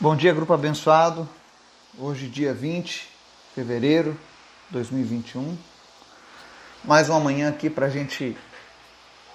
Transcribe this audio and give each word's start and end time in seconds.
Bom 0.00 0.16
dia, 0.16 0.34
grupo 0.34 0.52
abençoado. 0.52 1.26
Hoje, 1.96 2.26
dia 2.26 2.52
20 2.52 2.82
de 2.84 3.54
fevereiro 3.54 4.18
de 4.66 4.72
2021. 4.72 5.56
Mais 6.82 7.08
uma 7.08 7.20
manhã 7.20 7.48
aqui 7.48 7.70
para 7.70 7.86
a 7.86 7.88
gente 7.88 8.36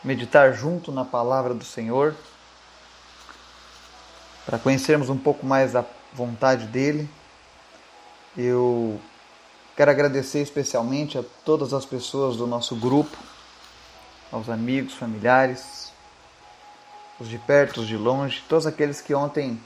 meditar 0.03 0.53
junto 0.53 0.91
na 0.91 1.05
palavra 1.05 1.53
do 1.53 1.63
Senhor, 1.63 2.13
para 4.45 4.59
conhecermos 4.59 5.09
um 5.09 5.17
pouco 5.17 5.45
mais 5.45 5.71
da 5.71 5.85
vontade 6.13 6.65
dele. 6.67 7.09
Eu 8.37 8.99
quero 9.77 9.91
agradecer 9.91 10.41
especialmente 10.41 11.17
a 11.17 11.23
todas 11.45 11.73
as 11.73 11.85
pessoas 11.85 12.35
do 12.35 12.45
nosso 12.45 12.75
grupo, 12.75 13.17
aos 14.29 14.49
amigos, 14.49 14.93
familiares, 14.93 15.93
os 17.17 17.29
de 17.29 17.37
perto, 17.37 17.79
os 17.79 17.87
de 17.87 17.95
longe, 17.95 18.43
todos 18.49 18.67
aqueles 18.67 18.99
que 18.99 19.15
ontem 19.15 19.57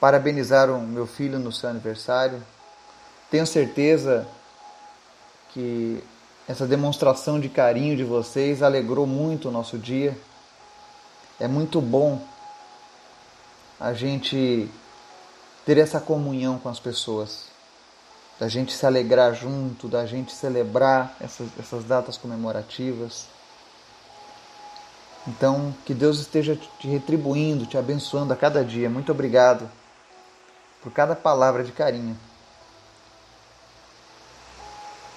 parabenizaram 0.00 0.80
meu 0.80 1.06
filho 1.06 1.38
no 1.38 1.52
seu 1.52 1.68
aniversário. 1.68 2.42
Tenho 3.30 3.46
certeza 3.46 4.26
que 5.50 6.02
essa 6.46 6.66
demonstração 6.66 7.40
de 7.40 7.48
carinho 7.48 7.96
de 7.96 8.04
vocês 8.04 8.62
alegrou 8.62 9.06
muito 9.06 9.48
o 9.48 9.52
nosso 9.52 9.78
dia. 9.78 10.16
É 11.40 11.48
muito 11.48 11.80
bom 11.80 12.22
a 13.80 13.92
gente 13.92 14.70
ter 15.64 15.78
essa 15.78 16.00
comunhão 16.00 16.58
com 16.58 16.68
as 16.68 16.78
pessoas, 16.78 17.46
da 18.38 18.48
gente 18.48 18.72
se 18.72 18.86
alegrar 18.86 19.34
junto, 19.34 19.88
da 19.88 20.06
gente 20.06 20.32
celebrar 20.32 21.16
essas, 21.20 21.48
essas 21.58 21.84
datas 21.84 22.16
comemorativas. 22.16 23.26
Então, 25.26 25.74
que 25.84 25.92
Deus 25.92 26.20
esteja 26.20 26.56
te 26.78 26.86
retribuindo, 26.86 27.66
te 27.66 27.76
abençoando 27.76 28.32
a 28.32 28.36
cada 28.36 28.64
dia. 28.64 28.88
Muito 28.88 29.10
obrigado 29.10 29.68
por 30.82 30.92
cada 30.92 31.16
palavra 31.16 31.64
de 31.64 31.72
carinho. 31.72 32.16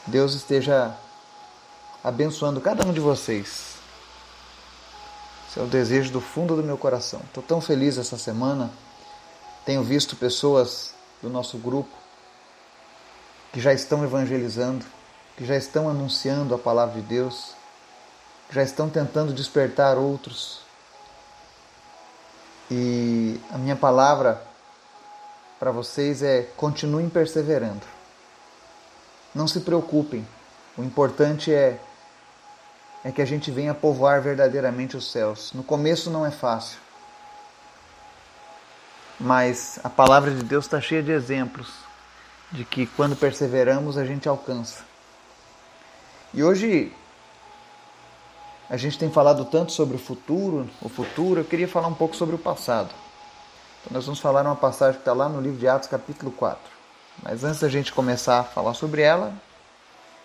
Deus 0.07 0.33
esteja 0.33 0.95
abençoando 2.03 2.59
cada 2.59 2.85
um 2.85 2.91
de 2.91 2.99
vocês. 2.99 3.77
Esse 5.49 5.59
é 5.59 5.63
o 5.63 5.67
desejo 5.67 6.11
do 6.11 6.21
fundo 6.21 6.55
do 6.55 6.63
meu 6.63 6.77
coração. 6.77 7.21
Estou 7.25 7.43
tão 7.43 7.59
feliz 7.59 7.97
essa 7.97 8.17
semana. 8.17 8.71
Tenho 9.65 9.83
visto 9.83 10.15
pessoas 10.15 10.93
do 11.21 11.30
nosso 11.30 11.57
grupo 11.57 11.89
que 13.52 13.59
já 13.59 13.73
estão 13.73 14.03
evangelizando, 14.03 14.85
que 15.35 15.45
já 15.45 15.55
estão 15.55 15.89
anunciando 15.89 16.53
a 16.53 16.57
palavra 16.57 17.02
de 17.02 17.07
Deus, 17.07 17.53
que 18.47 18.55
já 18.55 18.63
estão 18.63 18.89
tentando 18.89 19.33
despertar 19.33 19.97
outros. 19.97 20.61
E 22.69 23.39
a 23.52 23.57
minha 23.57 23.75
palavra 23.75 24.48
para 25.59 25.71
vocês 25.71 26.23
é 26.23 26.43
continuem 26.55 27.09
perseverando. 27.09 27.85
Não 29.35 29.47
se 29.47 29.59
preocupem. 29.59 30.25
O 30.77 30.83
importante 30.83 31.53
é 31.53 31.79
é 33.03 33.11
que 33.11 33.21
a 33.21 33.25
gente 33.25 33.49
venha 33.49 33.73
povoar 33.73 34.21
verdadeiramente 34.21 34.97
os 34.97 35.11
céus. 35.11 35.53
No 35.53 35.63
começo 35.63 36.09
não 36.09 36.25
é 36.25 36.31
fácil. 36.31 36.77
Mas 39.19 39.80
a 39.83 39.89
palavra 39.89 40.31
de 40.31 40.43
Deus 40.43 40.65
está 40.65 40.80
cheia 40.80 41.03
de 41.03 41.11
exemplos 41.11 41.71
de 42.52 42.65
que 42.65 42.85
quando 42.87 43.15
perseveramos 43.15 43.97
a 43.97 44.05
gente 44.05 44.27
alcança. 44.27 44.83
E 46.33 46.43
hoje 46.43 46.91
a 48.69 48.77
gente 48.77 48.97
tem 48.97 49.11
falado 49.11 49.45
tanto 49.45 49.71
sobre 49.71 49.95
o 49.95 49.99
futuro, 49.99 50.69
o 50.81 50.89
futuro, 50.89 51.41
eu 51.41 51.45
queria 51.45 51.67
falar 51.67 51.87
um 51.87 51.93
pouco 51.93 52.15
sobre 52.15 52.35
o 52.35 52.39
passado. 52.39 52.93
Então 53.81 53.94
nós 53.94 54.05
vamos 54.05 54.19
falar 54.19 54.44
uma 54.44 54.55
passagem 54.55 54.95
que 54.95 55.02
está 55.02 55.13
lá 55.13 55.30
no 55.30 55.39
livro 55.39 55.58
de 55.58 55.67
Atos, 55.67 55.88
capítulo 55.88 56.31
4. 56.31 56.59
Mas 57.23 57.44
antes 57.44 57.59
da 57.59 57.69
gente 57.69 57.94
começar 57.94 58.39
a 58.39 58.44
falar 58.44 58.73
sobre 58.73 59.02
ela, 59.02 59.33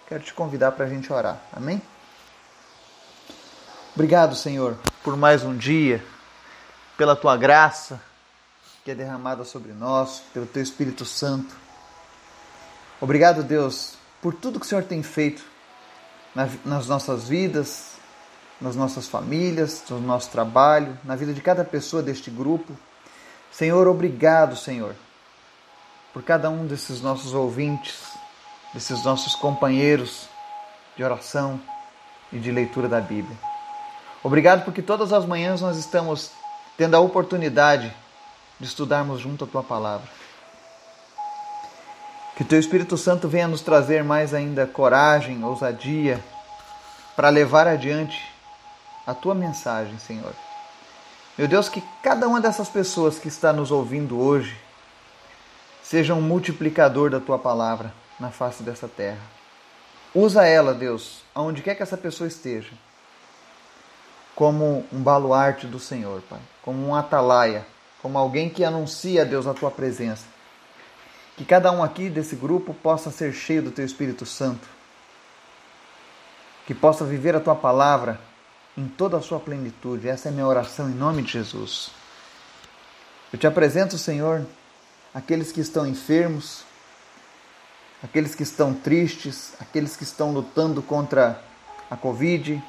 quero 0.09 0.23
te 0.23 0.35
convidar 0.35 0.73
para 0.73 0.87
a 0.87 0.89
gente 0.89 1.13
orar. 1.13 1.41
Amém? 1.53 1.81
Obrigado, 3.95 4.35
Senhor, 4.35 4.77
por 5.05 5.17
mais 5.17 5.45
um 5.45 5.57
dia, 5.57 6.05
pela 6.97 7.15
tua 7.15 7.37
graça 7.37 8.01
que 8.85 8.91
é 8.91 8.95
derramada 8.95 9.45
sobre 9.45 9.73
nós, 9.73 10.23
pelo 10.33 10.47
teu 10.47 10.63
Espírito 10.63 11.05
Santo. 11.05 11.57
Obrigado, 13.01 13.43
Deus, 13.43 13.95
por 14.21 14.35
tudo 14.35 14.61
que 14.61 14.67
o 14.67 14.69
Senhor 14.69 14.85
tem 14.85 15.03
feito 15.03 15.43
nas 16.65 16.87
nossas 16.87 17.29
vidas, 17.29 17.93
nas 18.61 18.77
nossas 18.77 19.07
famílias, 19.07 19.83
no 19.89 20.01
nosso 20.01 20.29
trabalho, 20.31 20.99
na 21.05 21.17
vida 21.17 21.33
de 21.33 21.41
cada 21.41 21.65
pessoa 21.65 22.03
deste 22.03 22.31
grupo. 22.31 22.77
Senhor, 23.57 23.87
obrigado, 23.87 24.57
Senhor, 24.57 24.97
por 26.13 26.25
cada 26.25 26.51
um 26.51 26.67
desses 26.67 27.01
nossos 27.01 27.33
ouvintes, 27.33 27.95
desses 28.73 29.05
nossos 29.05 29.37
companheiros 29.37 30.29
de 30.97 31.05
oração 31.05 31.61
e 32.33 32.39
de 32.41 32.51
leitura 32.51 32.89
da 32.89 33.01
Bíblia. 33.01 33.39
Obrigado 34.25 34.65
porque 34.65 34.83
todas 34.83 35.13
as 35.13 35.25
manhãs 35.25 35.61
nós 35.61 35.77
estamos 35.77 36.33
tendo 36.77 36.97
a 36.97 37.01
oportunidade 37.01 37.95
de 38.59 38.67
estudarmos 38.67 39.21
junto 39.21 39.45
a 39.45 39.47
tua 39.47 39.63
palavra. 39.63 40.09
Que 42.37 42.43
teu 42.43 42.59
Espírito 42.59 42.97
Santo 42.99 43.29
venha 43.29 43.47
nos 43.47 43.61
trazer 43.61 44.03
mais 44.03 44.35
ainda 44.35 44.67
coragem, 44.67 45.45
ousadia 45.45 46.19
para 47.15 47.29
levar 47.29 47.69
adiante 47.69 48.21
a 49.07 49.15
tua 49.15 49.33
mensagem, 49.33 49.97
Senhor. 50.01 50.35
Meu 51.37 51.49
Deus, 51.49 51.69
que 51.69 51.83
cada 52.01 52.29
uma 52.29 52.41
dessas 52.41 52.69
pessoas 52.69 53.19
que 53.19 53.27
está 53.27 53.53
nos 53.53 53.73
ouvindo 53.73 54.21
hoje 54.21 54.57
seja 55.83 56.15
um 56.15 56.21
multiplicador 56.21 57.11
da 57.11 57.19
tua 57.19 57.37
palavra 57.37 57.93
na 58.21 58.31
face 58.31 58.63
dessa 58.63 58.87
terra. 58.87 59.19
Usa 60.15 60.47
ela, 60.47 60.73
Deus, 60.73 61.23
aonde 61.35 61.61
quer 61.61 61.75
que 61.75 61.83
essa 61.83 61.97
pessoa 61.97 62.29
esteja, 62.29 62.71
como 64.37 64.87
um 64.93 65.03
baluarte 65.03 65.67
do 65.67 65.81
Senhor, 65.81 66.23
Pai, 66.23 66.39
como 66.63 66.87
um 66.87 66.95
atalaia, 66.95 67.67
como 68.01 68.17
alguém 68.17 68.49
que 68.49 68.63
anuncia, 68.63 69.27
Deus, 69.27 69.45
a 69.49 69.55
tua 69.55 69.73
presença. 69.73 70.27
Que 71.37 71.45
cada 71.45 71.73
um 71.73 71.83
aqui 71.83 72.09
desse 72.09 72.37
grupo 72.37 72.73
possa 72.75 73.11
ser 73.11 73.33
cheio 73.33 73.61
do 73.61 73.73
teu 73.73 73.85
Espírito 73.85 74.25
Santo, 74.25 74.69
que 76.65 76.75
possa 76.75 77.05
viver 77.05 77.35
a 77.35 77.41
tua 77.41 77.57
palavra 77.57 78.21
em 78.77 78.89
toda 78.89 79.17
a 79.17 79.23
sua 79.23 79.39
plenitude. 79.39 80.09
Essa 80.09 80.29
é 80.29 80.33
minha 80.33 80.47
oração 80.47 80.89
em 80.89 80.95
nome 80.95 81.23
de 81.23 81.33
Jesus. 81.33 81.91
Eu 83.33 83.39
te 83.39 83.47
apresento, 83.47 83.99
Senhor, 83.99 84.47
aqueles 85.13 85.53
que 85.53 85.61
estão 85.61 85.87
enfermos, 85.87 86.65
aqueles 88.03 88.35
que 88.35 88.43
estão 88.43 88.75
tristes, 88.75 89.55
aqueles 89.61 89.97
que 89.97 90.05
estão 90.05 90.33
lutando 90.33 90.83
contra 90.83 91.43
a 91.91 91.97
Covid, 91.97 92.63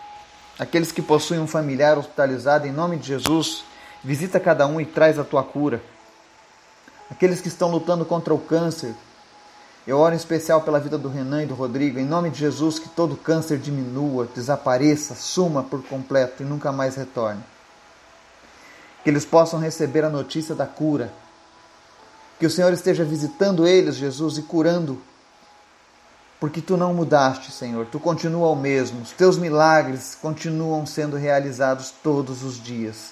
aqueles 0.58 0.92
que 0.92 1.02
possuem 1.02 1.40
um 1.40 1.48
familiar 1.48 1.98
hospitalizado, 1.98 2.68
em 2.68 2.72
nome 2.72 2.98
de 2.98 3.08
Jesus, 3.08 3.64
visita 4.04 4.40
cada 4.40 4.66
um 4.68 4.80
e 4.80 4.86
traz 4.86 5.20
a 5.20 5.24
tua 5.24 5.44
cura. 5.44 5.82
Aqueles 7.10 7.42
que 7.42 7.48
estão 7.48 7.70
lutando 7.70 8.06
contra 8.06 8.34
o 8.34 8.40
câncer, 8.40 8.96
eu 9.88 10.00
oro 10.00 10.16
em 10.16 10.18
especial 10.18 10.62
pela 10.62 10.80
vida 10.80 10.98
do 10.98 11.10
Renan 11.10 11.44
e 11.44 11.46
do 11.46 11.54
Rodrigo, 11.54 12.00
em 12.00 12.06
nome 12.06 12.32
de 12.32 12.40
Jesus, 12.40 12.80
que 12.80 12.90
todo 12.90 13.16
câncer 13.16 13.60
diminua, 13.60 14.28
desapareça, 14.34 15.14
suma 15.14 15.62
por 15.62 15.84
completo 15.84 16.42
e 16.42 16.46
nunca 16.46 16.72
mais 16.72 16.96
retorne. 16.96 17.44
Que 19.04 19.12
eles 19.12 19.24
possam 19.24 19.60
receber 19.60 20.04
a 20.04 20.10
notícia 20.10 20.56
da 20.56 20.66
cura. 20.66 21.14
Que 22.40 22.48
o 22.48 22.50
Senhor 22.50 22.74
esteja 22.74 23.06
visitando 23.06 23.68
eles, 23.68 23.96
Jesus, 23.96 24.40
e 24.40 24.42
curando. 24.42 25.00
Porque 26.40 26.62
tu 26.62 26.76
não 26.76 26.92
mudaste, 26.92 27.52
Senhor, 27.52 27.86
tu 27.86 28.00
continua 28.00 28.50
o 28.50 28.56
mesmo. 28.56 29.04
Os 29.04 29.12
teus 29.12 29.38
milagres 29.38 30.18
continuam 30.20 30.84
sendo 30.88 31.16
realizados 31.16 31.94
todos 32.04 32.44
os 32.44 32.62
dias. 32.62 33.12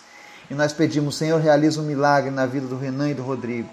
E 0.50 0.56
nós 0.56 0.74
pedimos, 0.74 1.16
Senhor, 1.16 1.40
realiza 1.40 1.80
um 1.80 1.86
milagre 1.86 2.32
na 2.32 2.48
vida 2.48 2.66
do 2.66 2.78
Renan 2.78 3.12
e 3.12 3.14
do 3.14 3.22
Rodrigo. 3.22 3.70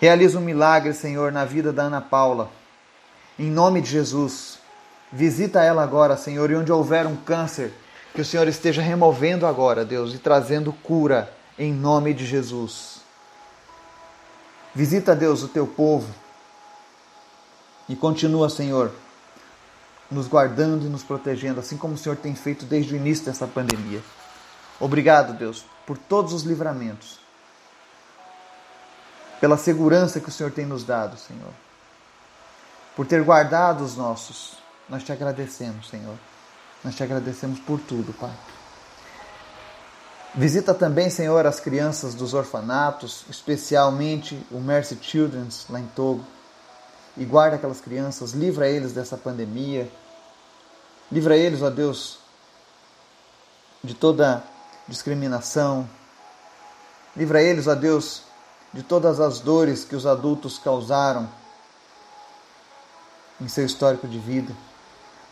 Realiza 0.00 0.38
um 0.38 0.42
milagre, 0.42 0.92
Senhor, 0.92 1.30
na 1.30 1.44
vida 1.44 1.72
da 1.72 1.84
Ana 1.84 2.00
Paula. 2.00 2.50
Em 3.38 3.50
nome 3.50 3.80
de 3.80 3.90
Jesus. 3.90 4.58
Visita 5.12 5.62
ela 5.62 5.82
agora, 5.82 6.16
Senhor, 6.16 6.50
e 6.50 6.56
onde 6.56 6.72
houver 6.72 7.06
um 7.06 7.16
câncer, 7.16 7.72
que 8.12 8.20
o 8.20 8.24
Senhor 8.24 8.48
esteja 8.48 8.82
removendo 8.82 9.46
agora, 9.46 9.84
Deus, 9.84 10.12
e 10.12 10.18
trazendo 10.18 10.72
cura 10.72 11.32
em 11.58 11.72
nome 11.72 12.12
de 12.12 12.26
Jesus. 12.26 13.00
Visita, 14.74 15.14
Deus, 15.14 15.42
o 15.42 15.48
teu 15.48 15.66
povo 15.66 16.12
e 17.88 17.94
continua, 17.94 18.50
Senhor, 18.50 18.90
nos 20.10 20.26
guardando 20.26 20.86
e 20.86 20.88
nos 20.88 21.04
protegendo, 21.04 21.60
assim 21.60 21.76
como 21.76 21.94
o 21.94 21.98
Senhor 21.98 22.16
tem 22.16 22.34
feito 22.34 22.64
desde 22.64 22.94
o 22.94 22.96
início 22.96 23.24
dessa 23.24 23.46
pandemia. 23.46 24.02
Obrigado, 24.80 25.38
Deus, 25.38 25.64
por 25.86 25.96
todos 25.96 26.32
os 26.32 26.42
livramentos 26.42 27.23
pela 29.44 29.58
segurança 29.58 30.20
que 30.20 30.30
o 30.30 30.32
Senhor 30.32 30.50
tem 30.50 30.64
nos 30.64 30.84
dado, 30.84 31.18
Senhor. 31.18 31.52
Por 32.96 33.06
ter 33.06 33.22
guardado 33.22 33.84
os 33.84 33.94
nossos. 33.94 34.54
Nós 34.88 35.04
te 35.04 35.12
agradecemos, 35.12 35.90
Senhor. 35.90 36.16
Nós 36.82 36.94
te 36.94 37.02
agradecemos 37.02 37.60
por 37.60 37.78
tudo, 37.78 38.14
Pai. 38.14 38.32
Visita 40.34 40.72
também, 40.72 41.10
Senhor, 41.10 41.44
as 41.44 41.60
crianças 41.60 42.14
dos 42.14 42.32
orfanatos, 42.32 43.26
especialmente 43.28 44.42
o 44.50 44.58
Mercy 44.60 44.98
Children's 45.02 45.66
lá 45.68 45.78
em 45.78 45.86
Togo. 45.88 46.24
E 47.14 47.26
guarda 47.26 47.56
aquelas 47.56 47.82
crianças, 47.82 48.32
livra 48.32 48.66
eles 48.66 48.94
dessa 48.94 49.18
pandemia. 49.18 49.92
Livra 51.12 51.36
eles, 51.36 51.60
ó 51.60 51.68
Deus, 51.68 52.18
de 53.82 53.92
toda 53.92 54.42
discriminação. 54.88 55.86
Livra 57.14 57.42
eles, 57.42 57.66
ó 57.66 57.74
Deus, 57.74 58.23
de 58.74 58.82
todas 58.82 59.20
as 59.20 59.38
dores 59.38 59.84
que 59.84 59.94
os 59.94 60.04
adultos 60.04 60.58
causaram 60.58 61.28
em 63.40 63.46
seu 63.46 63.64
histórico 63.64 64.08
de 64.08 64.18
vida. 64.18 64.52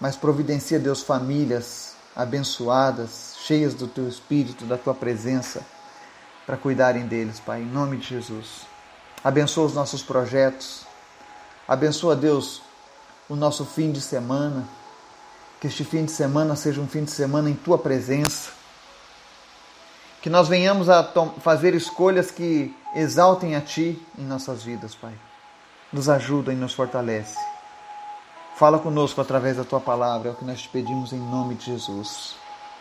Mas 0.00 0.16
providencia, 0.16 0.78
Deus, 0.78 1.02
famílias 1.02 1.94
abençoadas, 2.14 3.34
cheias 3.44 3.74
do 3.74 3.88
teu 3.88 4.08
espírito, 4.08 4.64
da 4.64 4.78
tua 4.78 4.94
presença, 4.94 5.62
para 6.46 6.56
cuidarem 6.56 7.06
deles, 7.06 7.40
Pai, 7.40 7.62
em 7.62 7.66
nome 7.66 7.96
de 7.96 8.08
Jesus. 8.08 8.62
Abençoa 9.24 9.66
os 9.66 9.74
nossos 9.74 10.02
projetos. 10.02 10.82
Abençoa, 11.66 12.14
Deus, 12.14 12.62
o 13.28 13.34
nosso 13.34 13.64
fim 13.64 13.90
de 13.90 14.00
semana. 14.00 14.68
Que 15.60 15.66
este 15.66 15.84
fim 15.84 16.04
de 16.04 16.12
semana 16.12 16.54
seja 16.54 16.80
um 16.80 16.88
fim 16.88 17.04
de 17.04 17.10
semana 17.10 17.50
em 17.50 17.54
tua 17.54 17.78
presença. 17.78 18.50
Que 20.20 20.30
nós 20.30 20.48
venhamos 20.48 20.88
a 20.88 21.02
fazer 21.40 21.74
escolhas 21.74 22.30
que 22.30 22.74
exaltem 22.94 23.54
a 23.56 23.60
ti 23.60 24.00
em 24.18 24.24
nossas 24.24 24.62
vidas, 24.62 24.94
Pai. 24.94 25.14
Nos 25.92 26.08
ajuda 26.08 26.52
e 26.52 26.56
nos 26.56 26.74
fortalece. 26.74 27.38
Fala 28.56 28.78
conosco 28.78 29.20
através 29.20 29.56
da 29.56 29.64
tua 29.64 29.80
palavra, 29.80 30.28
é 30.28 30.32
o 30.32 30.34
que 30.34 30.44
nós 30.44 30.62
te 30.62 30.68
pedimos 30.68 31.12
em 31.12 31.18
nome 31.18 31.54
de 31.54 31.66
Jesus. 31.66 32.34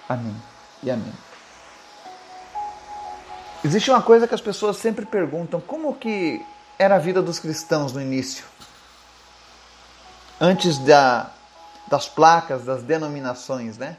Amém 0.08 0.36
e 0.84 0.92
amém. 0.92 1.14
Existe 3.64 3.92
uma 3.92 4.02
coisa 4.02 4.28
que 4.28 4.34
as 4.36 4.42
pessoas 4.42 4.78
sempre 4.78 5.06
perguntam: 5.06 5.62
como 5.62 5.96
que 5.96 6.44
era 6.78 6.96
a 6.96 7.00
vida 7.00 7.22
dos 7.22 7.40
cristãos 7.40 7.94
no 7.94 8.02
início? 8.02 8.44
Antes 10.40 10.80
da, 10.80 11.32
das 11.88 12.10
placas, 12.10 12.66
das 12.66 12.82
denominações, 12.82 13.78
né? 13.78 13.98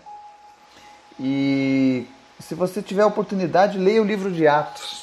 E 1.19 2.07
se 2.41 2.55
você 2.55 2.83
tiver 2.83 3.05
oportunidade, 3.05 3.79
leia 3.79 4.03
o 4.03 4.05
livro 4.05 4.31
de 4.31 4.49
Atos. 4.49 5.02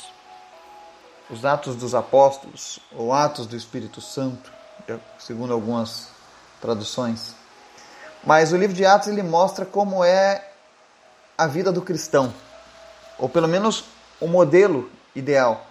Os 1.30 1.46
Atos 1.46 1.76
dos 1.76 1.94
Apóstolos, 1.94 2.80
ou 2.92 3.14
Atos 3.14 3.46
do 3.46 3.56
Espírito 3.56 4.02
Santo, 4.02 4.52
segundo 5.20 5.54
algumas 5.54 6.10
traduções. 6.60 7.36
Mas 8.24 8.52
o 8.52 8.58
livro 8.58 8.76
de 8.76 8.86
Atos 8.86 9.08
ele 9.08 9.24
mostra 9.24 9.66
como 9.66 10.04
é 10.04 10.52
a 11.38 11.48
vida 11.48 11.72
do 11.72 11.82
cristão, 11.82 12.34
ou 13.18 13.30
pelo 13.30 13.48
menos 13.48 13.86
o 14.20 14.28
modelo 14.28 14.92
ideal 15.16 15.66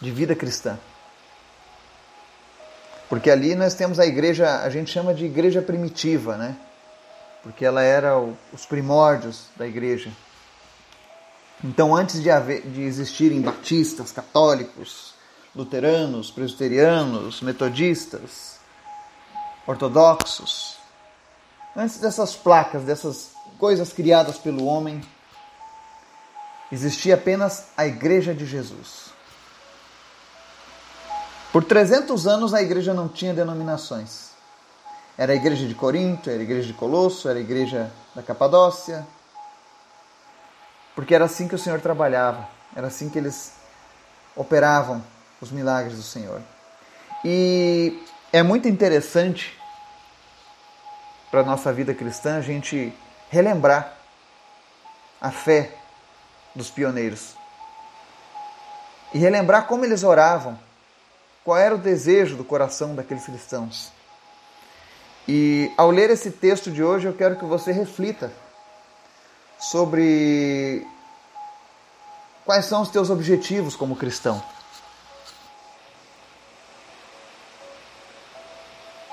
de 0.00 0.10
vida 0.10 0.34
cristã. 0.34 0.78
Porque 3.08 3.30
ali 3.30 3.54
nós 3.54 3.74
temos 3.74 3.98
a 3.98 4.06
igreja, 4.06 4.62
a 4.62 4.68
gente 4.68 4.90
chama 4.90 5.14
de 5.14 5.24
igreja 5.24 5.62
primitiva, 5.62 6.36
né? 6.36 6.56
Porque 7.42 7.64
ela 7.64 7.82
era 7.82 8.18
os 8.52 8.66
primórdios 8.66 9.46
da 9.56 9.66
igreja. 9.66 10.10
Então, 11.66 11.96
antes 11.96 12.22
de, 12.22 12.30
haver, 12.30 12.62
de 12.62 12.82
existirem 12.82 13.40
batistas, 13.40 14.12
católicos, 14.12 15.14
luteranos, 15.52 16.30
presbiterianos, 16.30 17.42
metodistas, 17.42 18.60
ortodoxos. 19.66 20.76
Antes 21.74 21.98
dessas 21.98 22.36
placas, 22.36 22.84
dessas 22.84 23.32
coisas 23.58 23.92
criadas 23.92 24.38
pelo 24.38 24.64
homem, 24.64 25.02
existia 26.70 27.16
apenas 27.16 27.66
a 27.76 27.84
Igreja 27.84 28.32
de 28.32 28.46
Jesus. 28.46 29.06
Por 31.52 31.64
300 31.64 32.28
anos 32.28 32.54
a 32.54 32.62
igreja 32.62 32.94
não 32.94 33.08
tinha 33.08 33.34
denominações. 33.34 34.30
Era 35.18 35.32
a 35.32 35.36
igreja 35.36 35.66
de 35.66 35.74
Corinto, 35.74 36.30
era 36.30 36.38
a 36.38 36.42
igreja 36.42 36.68
de 36.68 36.74
Colosso, 36.74 37.28
era 37.28 37.38
a 37.38 37.42
igreja 37.42 37.90
da 38.14 38.22
Capadócia. 38.22 39.04
Porque 40.96 41.14
era 41.14 41.26
assim 41.26 41.46
que 41.46 41.54
o 41.54 41.58
Senhor 41.58 41.80
trabalhava, 41.80 42.48
era 42.74 42.86
assim 42.86 43.10
que 43.10 43.18
eles 43.18 43.52
operavam 44.34 45.04
os 45.40 45.52
milagres 45.52 45.94
do 45.96 46.02
Senhor. 46.02 46.40
E 47.22 48.02
é 48.32 48.42
muito 48.42 48.66
interessante 48.66 49.56
para 51.30 51.40
a 51.40 51.44
nossa 51.44 51.70
vida 51.72 51.94
cristã 51.94 52.38
a 52.38 52.40
gente 52.40 52.92
relembrar 53.28 53.94
a 55.20 55.30
fé 55.30 55.76
dos 56.54 56.70
pioneiros 56.70 57.36
e 59.12 59.18
relembrar 59.18 59.66
como 59.66 59.84
eles 59.84 60.02
oravam, 60.02 60.58
qual 61.44 61.58
era 61.58 61.74
o 61.74 61.78
desejo 61.78 62.36
do 62.36 62.44
coração 62.44 62.94
daqueles 62.94 63.24
cristãos. 63.24 63.92
E 65.28 65.70
ao 65.76 65.90
ler 65.90 66.08
esse 66.10 66.30
texto 66.30 66.70
de 66.70 66.82
hoje, 66.82 67.06
eu 67.06 67.12
quero 67.12 67.36
que 67.36 67.44
você 67.44 67.70
reflita 67.70 68.32
sobre 69.58 70.86
quais 72.44 72.64
são 72.66 72.82
os 72.82 72.88
teus 72.88 73.10
objetivos 73.10 73.74
como 73.74 73.96
cristão. 73.96 74.42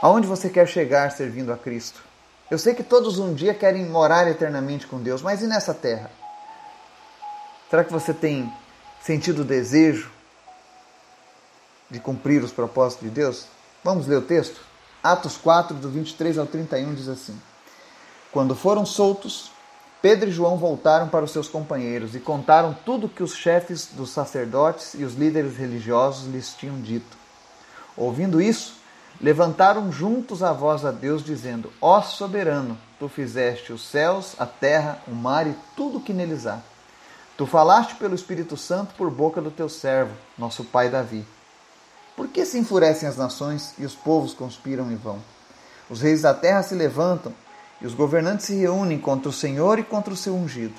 Aonde 0.02 0.28
você 0.28 0.50
quer 0.50 0.68
chegar 0.68 1.12
servindo 1.12 1.54
a 1.54 1.58
Cristo? 1.58 2.04
Eu 2.52 2.60
sei 2.60 2.76
que 2.76 2.84
todos 2.84 3.20
um 3.20 3.34
dia 3.34 3.54
querem 3.54 3.86
morar 3.86 4.28
eternamente 4.28 4.86
com 4.86 5.02
Deus, 5.02 5.22
mas 5.22 5.42
e 5.42 5.48
nessa 5.48 5.74
terra? 5.74 6.12
Será 7.70 7.84
que 7.84 7.92
você 7.92 8.14
tem 8.14 8.52
sentido 9.02 9.42
o 9.42 9.46
desejo 9.46 10.12
de 11.90 12.00
cumprir 12.00 12.44
os 12.44 12.52
propósitos 12.52 13.08
de 13.08 13.14
Deus? 13.14 13.48
Vamos 13.84 14.06
ler 14.06 14.18
o 14.18 14.22
texto? 14.22 14.60
Atos 15.02 15.38
4, 15.38 15.76
do 15.78 15.90
23 15.90 16.38
ao 16.38 16.46
31 16.46 16.94
diz 16.94 17.08
assim: 17.08 17.42
Quando 18.32 18.56
foram 18.56 18.86
soltos, 18.86 19.52
Pedro 20.04 20.28
e 20.28 20.34
João 20.34 20.58
voltaram 20.58 21.08
para 21.08 21.24
os 21.24 21.32
seus 21.32 21.48
companheiros 21.48 22.14
e 22.14 22.20
contaram 22.20 22.76
tudo 22.86 23.08
que 23.08 23.24
os 23.24 23.34
chefes 23.34 23.88
dos 23.94 24.10
sacerdotes 24.10 24.96
e 24.96 25.06
os 25.06 25.14
líderes 25.14 25.56
religiosos 25.56 26.28
lhes 26.28 26.54
tinham 26.54 26.82
dito. 26.82 27.16
Ouvindo 27.96 28.42
isso, 28.42 28.76
levantaram 29.22 29.94
juntos 29.94 30.44
a 30.44 30.52
voz 30.52 30.84
a 30.84 30.92
Deus, 30.92 31.24
dizendo: 31.24 31.72
Ó 31.80 32.02
soberano, 32.02 32.78
tu 33.00 33.08
fizeste 33.08 33.72
os 33.72 33.88
céus, 33.88 34.36
a 34.38 34.46
terra, 34.46 35.02
o 35.08 35.12
mar 35.12 35.48
e 35.48 35.56
tudo 35.74 36.00
o 36.00 36.02
que 36.02 36.12
neles 36.12 36.46
há. 36.46 36.60
Tu 37.38 37.46
falaste 37.46 37.96
pelo 37.96 38.14
Espírito 38.14 38.58
Santo 38.58 38.94
por 38.96 39.10
boca 39.10 39.40
do 39.40 39.52
teu 39.52 39.70
servo, 39.70 40.12
nosso 40.38 40.66
pai 40.66 40.90
Davi. 40.90 41.26
Por 42.14 42.28
que 42.28 42.46
se 42.46 42.60
enfurecem 42.60 43.08
as 43.08 43.16
nações 43.16 43.74
e 43.80 43.86
os 43.86 43.96
povos 43.96 44.34
conspiram 44.34 44.92
em 44.92 44.98
vão? 44.98 45.20
Os 45.90 46.02
reis 46.02 46.24
da 46.24 46.34
terra 46.34 46.62
se 46.62 46.76
levantam 46.76 47.34
e 47.82 47.88
os 47.88 47.94
governantes 47.94 48.46
se 48.46 48.56
reúnem 48.56 49.00
contra 49.00 49.30
o 49.30 49.34
Senhor 49.34 49.80
e 49.80 49.84
contra 49.84 50.14
o 50.14 50.18
seu 50.18 50.36
ungido. 50.36 50.76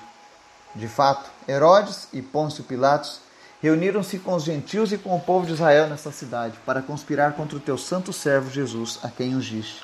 De 0.75 0.89
fato, 0.89 1.31
Herodes 1.49 2.09
e 2.13 2.21
Pôncio 2.21 2.65
Pilatos 2.65 3.21
reuniram-se 3.63 4.19
com 4.19 4.35
os 4.35 4.45
gentios 4.45 4.93
e 4.93 4.99
com 4.99 5.17
o 5.17 5.21
povo 5.21 5.47
de 5.47 5.53
Israel 5.53 5.89
nesta 5.89 6.13
cidade, 6.13 6.59
para 6.67 6.83
conspirar 6.83 7.33
contra 7.33 7.57
o 7.57 7.61
teu 7.61 7.79
santo 7.79 8.13
servo 8.13 8.51
Jesus, 8.51 8.99
a 9.03 9.09
quem 9.09 9.35
ungiste. 9.35 9.83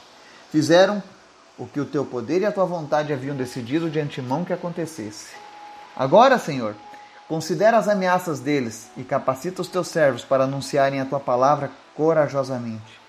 Fizeram 0.50 1.02
o 1.56 1.66
que 1.66 1.80
o 1.80 1.86
teu 1.86 2.04
poder 2.04 2.42
e 2.42 2.46
a 2.46 2.52
tua 2.52 2.66
vontade 2.66 3.12
haviam 3.12 3.34
decidido 3.34 3.88
de 3.88 3.98
antemão 3.98 4.44
que 4.44 4.52
acontecesse. 4.52 5.28
Agora, 5.96 6.38
Senhor, 6.38 6.74
considera 7.26 7.78
as 7.78 7.88
ameaças 7.88 8.40
deles 8.40 8.90
e 8.96 9.04
capacita 9.04 9.62
os 9.62 9.68
teus 9.68 9.88
servos 9.88 10.24
para 10.24 10.44
anunciarem 10.44 11.00
a 11.00 11.06
tua 11.06 11.20
palavra 11.20 11.70
corajosamente. 11.94 12.99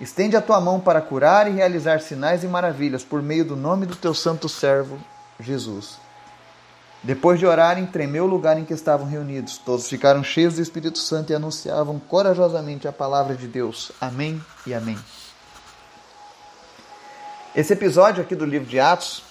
Estende 0.00 0.36
a 0.36 0.42
tua 0.42 0.60
mão 0.60 0.78
para 0.78 1.00
curar 1.00 1.48
e 1.48 1.54
realizar 1.54 2.00
sinais 2.00 2.44
e 2.44 2.46
maravilhas 2.46 3.02
por 3.02 3.22
meio 3.22 3.44
do 3.44 3.56
nome 3.56 3.86
do 3.86 3.96
teu 3.96 4.12
santo 4.12 4.48
servo 4.48 4.98
Jesus. 5.40 5.98
Depois 7.02 7.38
de 7.38 7.46
orarem, 7.46 7.86
tremeu 7.86 8.24
o 8.24 8.28
lugar 8.28 8.58
em 8.58 8.64
que 8.64 8.74
estavam 8.74 9.06
reunidos. 9.06 9.58
Todos 9.58 9.88
ficaram 9.88 10.22
cheios 10.22 10.54
do 10.54 10.62
Espírito 10.62 10.98
Santo 10.98 11.32
e 11.32 11.34
anunciavam 11.34 11.98
corajosamente 11.98 12.88
a 12.88 12.92
palavra 12.92 13.34
de 13.34 13.46
Deus. 13.46 13.92
Amém 14.00 14.42
e 14.66 14.74
amém. 14.74 14.98
Esse 17.54 17.72
episódio 17.72 18.22
aqui 18.22 18.34
do 18.34 18.44
livro 18.44 18.68
de 18.68 18.78
Atos, 18.78 19.22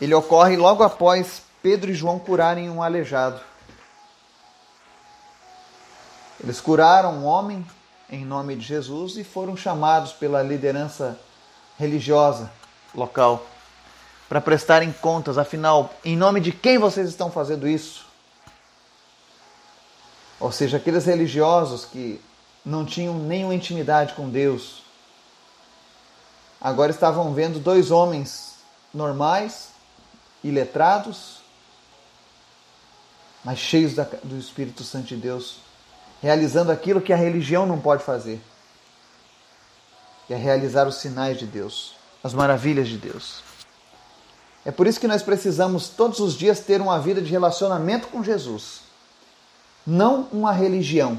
ele 0.00 0.14
ocorre 0.14 0.56
logo 0.56 0.84
após 0.84 1.42
Pedro 1.60 1.90
e 1.90 1.94
João 1.94 2.18
curarem 2.18 2.70
um 2.70 2.82
aleijado. 2.82 3.40
Eles 6.40 6.60
curaram 6.60 7.14
um 7.14 7.24
homem 7.24 7.66
em 8.10 8.24
nome 8.24 8.56
de 8.56 8.64
Jesus 8.64 9.16
e 9.16 9.24
foram 9.24 9.56
chamados 9.56 10.12
pela 10.12 10.42
liderança 10.42 11.18
religiosa 11.78 12.50
local 12.94 13.46
para 14.28 14.40
prestarem 14.40 14.92
contas, 14.92 15.38
afinal, 15.38 15.94
em 16.04 16.16
nome 16.16 16.40
de 16.40 16.52
quem 16.52 16.76
vocês 16.76 17.08
estão 17.08 17.30
fazendo 17.30 17.66
isso? 17.66 18.06
Ou 20.38 20.52
seja, 20.52 20.76
aqueles 20.76 21.06
religiosos 21.06 21.86
que 21.86 22.20
não 22.64 22.84
tinham 22.84 23.18
nenhuma 23.18 23.54
intimidade 23.54 24.12
com 24.14 24.28
Deus, 24.28 24.82
agora 26.60 26.90
estavam 26.90 27.32
vendo 27.32 27.58
dois 27.58 27.90
homens 27.90 28.56
normais, 28.92 29.70
iletrados, 30.44 31.38
mas 33.42 33.58
cheios 33.58 33.94
do 34.22 34.38
Espírito 34.38 34.84
Santo 34.84 35.06
de 35.06 35.16
Deus, 35.16 35.60
realizando 36.20 36.72
aquilo 36.72 37.00
que 37.00 37.12
a 37.12 37.16
religião 37.16 37.66
não 37.66 37.80
pode 37.80 38.02
fazer, 38.02 38.40
que 40.26 40.34
é 40.34 40.36
realizar 40.36 40.86
os 40.86 40.96
sinais 40.96 41.38
de 41.38 41.46
Deus, 41.46 41.94
as 42.22 42.34
maravilhas 42.34 42.88
de 42.88 42.98
Deus. 42.98 43.42
É 44.64 44.70
por 44.70 44.86
isso 44.86 45.00
que 45.00 45.08
nós 45.08 45.22
precisamos 45.22 45.88
todos 45.88 46.18
os 46.20 46.34
dias 46.34 46.60
ter 46.60 46.80
uma 46.80 46.98
vida 46.98 47.22
de 47.22 47.30
relacionamento 47.30 48.08
com 48.08 48.22
Jesus, 48.22 48.80
não 49.86 50.28
uma 50.32 50.52
religião. 50.52 51.18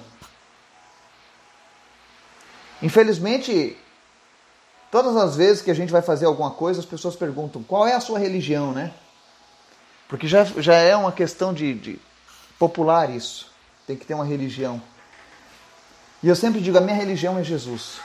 Infelizmente, 2.81 3.77
todas 4.91 5.15
as 5.15 5.35
vezes 5.35 5.61
que 5.61 5.71
a 5.71 5.73
gente 5.73 5.91
vai 5.91 6.01
fazer 6.01 6.25
alguma 6.25 6.51
coisa, 6.51 6.79
as 6.79 6.85
pessoas 6.85 7.15
perguntam 7.15 7.63
qual 7.63 7.87
é 7.87 7.93
a 7.93 7.99
sua 7.99 8.19
religião, 8.19 8.71
né? 8.71 8.93
Porque 10.07 10.27
já, 10.27 10.43
já 10.43 10.75
é 10.75 10.95
uma 10.95 11.11
questão 11.11 11.53
de, 11.53 11.73
de 11.73 11.99
popular 12.57 13.09
isso. 13.09 13.48
Tem 13.89 13.97
que 13.97 14.05
ter 14.05 14.13
uma 14.13 14.23
religião. 14.23 14.79
E 16.21 16.27
eu 16.27 16.35
sempre 16.35 16.61
digo: 16.61 16.77
a 16.77 16.81
minha 16.81 16.95
religião 16.95 17.39
é 17.39 17.43
Jesus. 17.43 17.99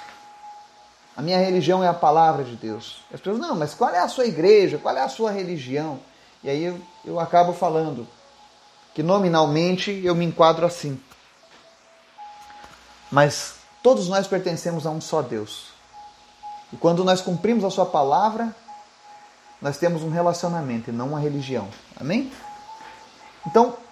A 1.15 1.21
minha 1.21 1.37
religião 1.37 1.85
é 1.85 1.87
a 1.87 1.93
palavra 1.93 2.43
de 2.43 2.57
Deus. 2.57 3.05
As 3.13 3.21
pessoas, 3.21 3.39
não, 3.39 3.55
mas 3.55 3.75
qual 3.75 3.91
é 3.91 3.99
a 3.99 4.09
sua 4.09 4.25
igreja? 4.25 4.79
Qual 4.79 4.97
é 4.97 5.03
a 5.03 5.11
sua 5.11 5.31
religião? 5.31 6.01
E 6.43 6.49
aí 6.49 6.65
eu, 6.65 6.81
eu 7.05 7.21
acabo 7.21 7.53
falando 7.53 8.09
que 8.95 9.03
nominalmente 9.03 9.91
eu 10.03 10.15
me 10.15 10.25
enquadro 10.25 10.65
assim. 10.65 10.99
Mas 13.13 13.57
todos 13.83 14.09
nós 14.09 14.27
pertencemos 14.27 14.87
a 14.87 14.91
um 14.91 15.03
só 15.03 15.21
Deus. 15.21 15.67
E 16.73 16.79
quando 16.79 17.05
nós 17.05 17.21
cumprimos 17.21 17.63
a 17.63 17.69
sua 17.69 17.85
palavra, 17.85 18.57
nós 19.61 19.77
temos 19.77 20.03
um 20.03 20.09
relacionamento 20.09 20.89
e 20.89 20.95
não 20.95 21.09
uma 21.09 21.21
religião. 21.21 21.69
Amém? 22.01 22.33
Então, 23.47 23.84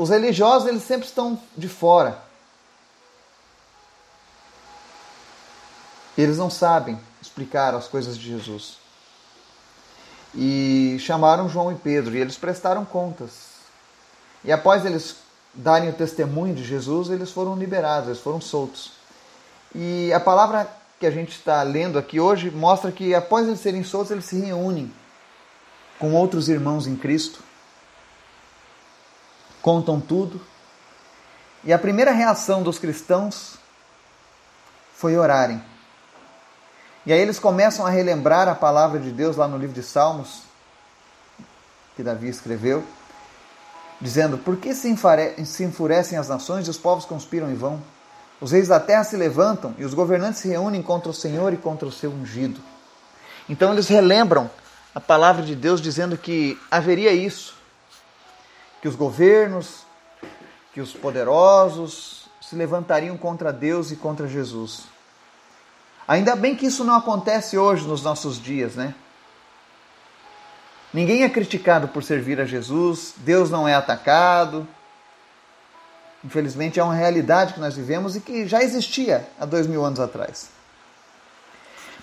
os 0.00 0.08
religiosos 0.08 0.66
eles 0.66 0.82
sempre 0.82 1.06
estão 1.06 1.38
de 1.54 1.68
fora. 1.68 2.22
Eles 6.16 6.38
não 6.38 6.48
sabem 6.48 6.98
explicar 7.20 7.74
as 7.74 7.86
coisas 7.86 8.16
de 8.16 8.26
Jesus. 8.26 8.78
E 10.34 10.96
chamaram 11.00 11.50
João 11.50 11.70
e 11.70 11.74
Pedro 11.74 12.16
e 12.16 12.18
eles 12.18 12.38
prestaram 12.38 12.82
contas. 12.82 13.50
E 14.42 14.50
após 14.50 14.86
eles 14.86 15.16
darem 15.52 15.90
o 15.90 15.92
testemunho 15.92 16.54
de 16.54 16.64
Jesus, 16.64 17.10
eles 17.10 17.30
foram 17.30 17.54
liberados, 17.54 18.08
eles 18.08 18.22
foram 18.22 18.40
soltos. 18.40 18.92
E 19.74 20.10
a 20.14 20.20
palavra 20.20 20.66
que 20.98 21.04
a 21.04 21.10
gente 21.10 21.32
está 21.32 21.62
lendo 21.62 21.98
aqui 21.98 22.18
hoje 22.18 22.50
mostra 22.50 22.90
que 22.90 23.14
após 23.14 23.46
eles 23.46 23.60
serem 23.60 23.84
soltos, 23.84 24.12
eles 24.12 24.24
se 24.24 24.40
reúnem 24.40 24.90
com 25.98 26.14
outros 26.14 26.48
irmãos 26.48 26.86
em 26.86 26.96
Cristo, 26.96 27.49
contam 29.62 30.00
tudo. 30.00 30.40
E 31.62 31.72
a 31.72 31.78
primeira 31.78 32.10
reação 32.10 32.62
dos 32.62 32.78
cristãos 32.78 33.56
foi 34.94 35.16
orarem. 35.16 35.62
E 37.04 37.12
aí 37.12 37.20
eles 37.20 37.38
começam 37.38 37.86
a 37.86 37.90
relembrar 37.90 38.48
a 38.48 38.54
palavra 38.54 38.98
de 38.98 39.10
Deus 39.10 39.36
lá 39.36 39.48
no 39.48 39.56
livro 39.56 39.74
de 39.74 39.82
Salmos, 39.82 40.42
que 41.96 42.02
Davi 42.02 42.28
escreveu, 42.28 42.84
dizendo: 44.00 44.36
Por 44.38 44.56
que 44.56 44.74
se 44.74 44.88
enfurecem 44.88 46.18
as 46.18 46.28
nações 46.28 46.66
e 46.66 46.70
os 46.70 46.76
povos 46.76 47.04
conspiram 47.04 47.50
em 47.50 47.54
vão? 47.54 47.82
Os 48.40 48.52
reis 48.52 48.68
da 48.68 48.80
terra 48.80 49.04
se 49.04 49.16
levantam 49.16 49.74
e 49.78 49.84
os 49.84 49.92
governantes 49.92 50.40
se 50.40 50.48
reúnem 50.48 50.82
contra 50.82 51.10
o 51.10 51.14
Senhor 51.14 51.52
e 51.52 51.58
contra 51.58 51.86
o 51.86 51.92
seu 51.92 52.10
ungido. 52.10 52.60
Então 53.48 53.72
eles 53.72 53.88
relembram 53.88 54.50
a 54.94 55.00
palavra 55.00 55.42
de 55.42 55.54
Deus 55.54 55.80
dizendo 55.80 56.16
que 56.16 56.58
haveria 56.70 57.12
isso, 57.12 57.59
que 58.80 58.88
os 58.88 58.96
governos, 58.96 59.84
que 60.72 60.80
os 60.80 60.92
poderosos 60.92 62.28
se 62.40 62.56
levantariam 62.56 63.16
contra 63.16 63.52
Deus 63.52 63.90
e 63.90 63.96
contra 63.96 64.26
Jesus. 64.26 64.84
Ainda 66.08 66.34
bem 66.34 66.56
que 66.56 66.66
isso 66.66 66.82
não 66.82 66.94
acontece 66.94 67.56
hoje 67.56 67.86
nos 67.86 68.02
nossos 68.02 68.40
dias, 68.42 68.74
né? 68.74 68.94
Ninguém 70.92 71.22
é 71.22 71.28
criticado 71.28 71.86
por 71.88 72.02
servir 72.02 72.40
a 72.40 72.44
Jesus, 72.44 73.14
Deus 73.18 73.48
não 73.48 73.68
é 73.68 73.74
atacado. 73.74 74.66
Infelizmente 76.24 76.80
é 76.80 76.82
uma 76.82 76.94
realidade 76.94 77.54
que 77.54 77.60
nós 77.60 77.76
vivemos 77.76 78.16
e 78.16 78.20
que 78.20 78.46
já 78.46 78.62
existia 78.62 79.28
há 79.38 79.44
dois 79.44 79.66
mil 79.66 79.84
anos 79.84 80.00
atrás. 80.00 80.50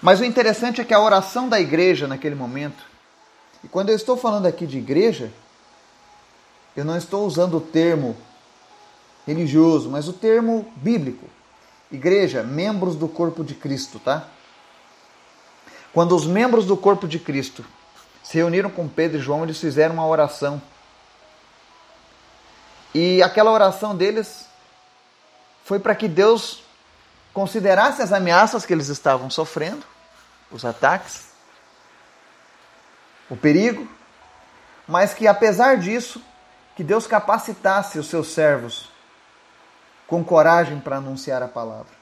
Mas 0.02 0.20
o 0.20 0.24
interessante 0.24 0.80
é 0.80 0.86
que 0.86 0.94
a 0.94 1.02
oração 1.02 1.50
da 1.50 1.60
igreja 1.60 2.08
naquele 2.08 2.36
momento, 2.36 2.86
e 3.64 3.68
quando 3.68 3.90
eu 3.90 3.96
estou 3.96 4.16
falando 4.16 4.46
aqui 4.46 4.66
de 4.66 4.78
igreja, 4.78 5.32
eu 6.78 6.86
não 6.86 6.96
estou 6.96 7.26
usando 7.26 7.58
o 7.58 7.62
termo 7.62 8.16
religioso, 9.26 9.90
mas 9.90 10.08
o 10.08 10.14
termo 10.14 10.72
bíblico. 10.76 11.26
Igreja, 11.92 12.44
membros 12.44 12.96
do 12.96 13.08
corpo 13.08 13.44
de 13.44 13.56
Cristo, 13.56 13.98
tá? 13.98 14.28
Quando 15.92 16.16
os 16.16 16.28
membros 16.28 16.68
do 16.68 16.78
corpo 16.78 17.08
de 17.08 17.18
Cristo 17.18 17.66
se 18.24 18.38
reuniram 18.38 18.70
com 18.70 18.88
Pedro 18.88 19.18
e 19.18 19.22
João, 19.22 19.44
eles 19.44 19.60
fizeram 19.60 19.96
uma 19.96 20.06
oração. 20.06 20.62
E 22.94 23.24
aquela 23.24 23.52
oração 23.52 23.96
deles 23.96 24.46
foi 25.66 25.80
para 25.80 25.96
que 25.96 26.08
Deus 26.08 26.62
considerasse 27.34 28.04
as 28.04 28.14
ameaças 28.14 28.68
que 28.68 28.74
eles 28.74 28.88
estavam 28.88 29.32
sofrendo, 29.32 29.84
os 30.52 30.64
ataques, 30.64 31.30
o 33.30 33.36
perigo, 33.36 33.88
mas 34.88 35.16
que 35.16 35.28
apesar 35.28 35.78
disso, 35.78 36.22
que 36.78 36.84
Deus 36.84 37.08
capacitasse 37.08 37.98
os 37.98 38.08
seus 38.08 38.28
servos 38.28 38.88
com 40.06 40.24
coragem 40.24 40.80
para 40.80 40.98
anunciar 40.98 41.42
a 41.42 41.48
palavra. 41.48 41.98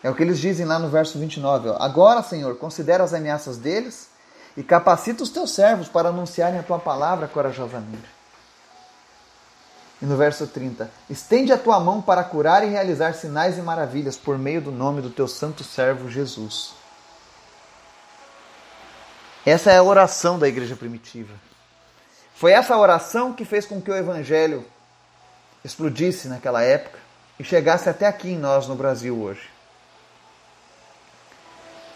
É 0.00 0.08
o 0.08 0.14
que 0.14 0.22
eles 0.22 0.38
dizem 0.38 0.64
lá 0.64 0.78
no 0.78 0.88
verso 0.88 1.18
29. 1.18 1.70
Ó. 1.70 1.76
Agora, 1.82 2.22
Senhor, 2.22 2.56
considera 2.56 3.02
as 3.02 3.12
ameaças 3.12 3.58
deles 3.58 4.10
e 4.56 4.62
capacita 4.62 5.24
os 5.24 5.30
teus 5.30 5.50
servos 5.50 5.88
para 5.88 6.10
anunciarem 6.10 6.60
a 6.60 6.62
tua 6.62 6.78
palavra 6.78 7.26
corajosamente. 7.26 8.08
E 10.00 10.06
no 10.06 10.16
verso 10.16 10.46
30, 10.46 10.88
estende 11.10 11.52
a 11.52 11.58
tua 11.58 11.80
mão 11.80 12.00
para 12.00 12.22
curar 12.22 12.62
e 12.64 12.70
realizar 12.70 13.12
sinais 13.14 13.58
e 13.58 13.60
maravilhas 13.60 14.16
por 14.16 14.38
meio 14.38 14.60
do 14.60 14.70
nome 14.70 15.02
do 15.02 15.10
teu 15.10 15.26
santo 15.26 15.64
servo 15.64 16.08
Jesus. 16.08 16.74
Essa 19.44 19.72
é 19.72 19.78
a 19.78 19.82
oração 19.82 20.38
da 20.38 20.46
igreja 20.46 20.76
primitiva. 20.76 21.34
Foi 22.36 22.52
essa 22.52 22.76
oração 22.76 23.32
que 23.32 23.46
fez 23.46 23.64
com 23.64 23.80
que 23.80 23.90
o 23.90 23.96
evangelho 23.96 24.62
explodisse 25.64 26.28
naquela 26.28 26.62
época 26.62 26.98
e 27.40 27.44
chegasse 27.44 27.88
até 27.88 28.06
aqui 28.06 28.28
em 28.28 28.38
nós 28.38 28.68
no 28.68 28.74
Brasil 28.74 29.18
hoje. 29.18 29.48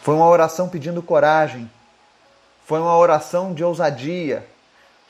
Foi 0.00 0.14
uma 0.14 0.26
oração 0.26 0.66
pedindo 0.66 1.02
coragem, 1.02 1.70
foi 2.64 2.80
uma 2.80 2.96
oração 2.96 3.52
de 3.52 3.62
ousadia, 3.62 4.46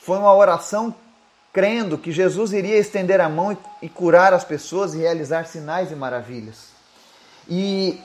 foi 0.01 0.19
uma 0.19 0.35
oração 0.35 0.93
crendo 1.53 1.97
que 1.97 2.11
Jesus 2.11 2.53
iria 2.53 2.77
estender 2.77 3.21
a 3.21 3.29
mão 3.29 3.57
e 3.81 3.89
curar 3.89 4.35
as 4.35 4.43
pessoas 4.43 4.95
e 4.95 4.99
realizar 4.99 5.47
sinais 5.47 5.93
e 5.93 5.95
maravilhas. 5.95 6.71
E 7.49 8.01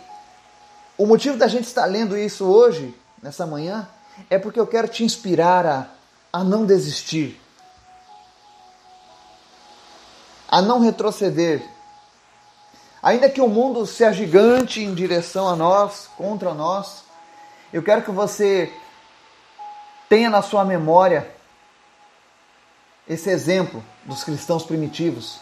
o 0.96 1.08
motivo 1.08 1.38
da 1.38 1.48
gente 1.48 1.66
estar 1.66 1.86
lendo 1.86 2.16
isso 2.16 2.46
hoje, 2.46 2.94
nessa 3.20 3.48
manhã, 3.48 3.90
é 4.30 4.38
porque 4.38 4.60
eu 4.60 4.68
quero 4.68 4.88
te 4.88 5.04
inspirar 5.04 5.66
a, 5.66 5.88
a 6.36 6.44
não 6.44 6.66
desistir, 6.66 7.40
a 10.50 10.62
não 10.62 10.82
retroceder. 10.82 11.66
Ainda 13.02 13.30
que 13.30 13.40
o 13.40 13.48
mundo 13.48 13.86
seja 13.86 14.12
gigante 14.12 14.84
em 14.84 14.94
direção 14.94 15.48
a 15.48 15.56
nós, 15.56 16.10
contra 16.18 16.54
nós, 16.54 17.06
eu 17.72 17.82
quero 17.82 18.02
que 18.02 18.12
você 18.12 18.70
tenha 20.10 20.30
na 20.30 20.42
sua 20.42 20.66
memória 20.66 21.34
esse 23.08 23.30
exemplo 23.30 23.82
dos 24.04 24.26
cristãos 24.26 24.66
primitivos. 24.66 25.40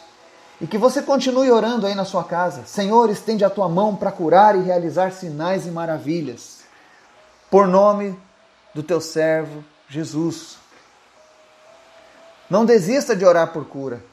E 0.62 0.68
que 0.68 0.78
você 0.78 1.02
continue 1.02 1.50
orando 1.50 1.88
aí 1.88 1.96
na 1.96 2.06
sua 2.06 2.24
casa. 2.24 2.68
Senhor, 2.68 3.10
estende 3.10 3.44
a 3.44 3.50
tua 3.50 3.68
mão 3.68 3.96
para 3.96 4.12
curar 4.12 4.56
e 4.56 4.62
realizar 4.62 5.12
sinais 5.12 5.66
e 5.66 5.72
maravilhas. 5.72 6.60
Por 7.50 7.68
nome 7.68 8.16
do 8.76 8.84
teu 8.84 9.02
servo 9.02 9.64
Jesus. 9.90 10.62
Não 12.50 12.66
desista 12.66 13.16
de 13.16 13.26
orar 13.26 13.48
por 13.48 13.66
cura. 13.66 14.04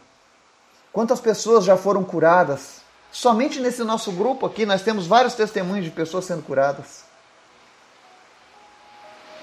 Quantas 0.93 1.21
pessoas 1.21 1.65
já 1.65 1.77
foram 1.77 2.05
curadas? 2.05 2.81
Somente 3.13 3.61
nesse 3.61 3.83
nosso 3.83 4.13
grupo 4.13 4.47
aqui 4.47 4.65
nós 4.65 4.83
temos 4.83 5.07
vários 5.07 5.35
testemunhos 5.35 5.85
de 5.85 5.91
pessoas 5.91 6.25
sendo 6.25 6.43
curadas. 6.43 7.05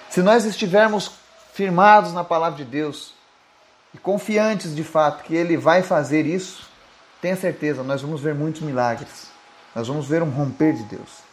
Se 0.10 0.22
nós 0.22 0.46
estivermos 0.46 1.12
firmados 1.54 2.14
na 2.14 2.24
palavra 2.24 2.58
de 2.58 2.66
Deus, 2.66 3.14
e 3.94 3.98
confiantes 3.98 4.76
de 4.76 4.84
fato 4.84 5.24
que 5.24 5.36
Ele 5.36 5.58
vai 5.58 5.82
fazer 5.82 6.26
isso, 6.26 6.70
tenha 7.22 7.36
certeza, 7.36 7.84
nós 7.84 8.02
vamos 8.02 8.22
ver 8.22 8.36
muitos 8.36 8.62
milagres. 8.62 9.28
Nós 9.74 9.88
vamos 9.88 10.08
ver 10.08 10.22
um 10.22 10.30
romper 10.30 10.74
de 10.74 10.84
Deus. 10.84 11.28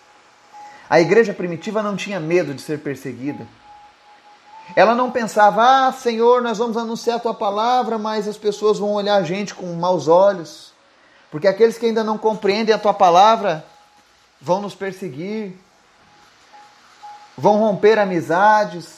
A 0.88 1.00
igreja 1.00 1.32
primitiva 1.32 1.82
não 1.82 1.96
tinha 1.96 2.20
medo 2.20 2.54
de 2.54 2.60
ser 2.60 2.80
perseguida. 2.80 3.46
Ela 4.74 4.94
não 4.94 5.10
pensava, 5.10 5.86
ah, 5.86 5.92
Senhor, 5.92 6.42
nós 6.42 6.58
vamos 6.58 6.76
anunciar 6.76 7.16
a 7.16 7.20
tua 7.20 7.34
palavra, 7.34 7.98
mas 7.98 8.26
as 8.26 8.36
pessoas 8.36 8.78
vão 8.78 8.92
olhar 8.92 9.16
a 9.16 9.22
gente 9.22 9.54
com 9.54 9.66
maus 9.74 10.08
olhos, 10.08 10.72
porque 11.30 11.46
aqueles 11.46 11.76
que 11.76 11.86
ainda 11.86 12.02
não 12.02 12.16
compreendem 12.16 12.74
a 12.74 12.78
tua 12.78 12.94
palavra 12.94 13.64
vão 14.40 14.60
nos 14.60 14.74
perseguir, 14.74 15.56
vão 17.36 17.58
romper 17.58 17.98
amizades, 17.98 18.94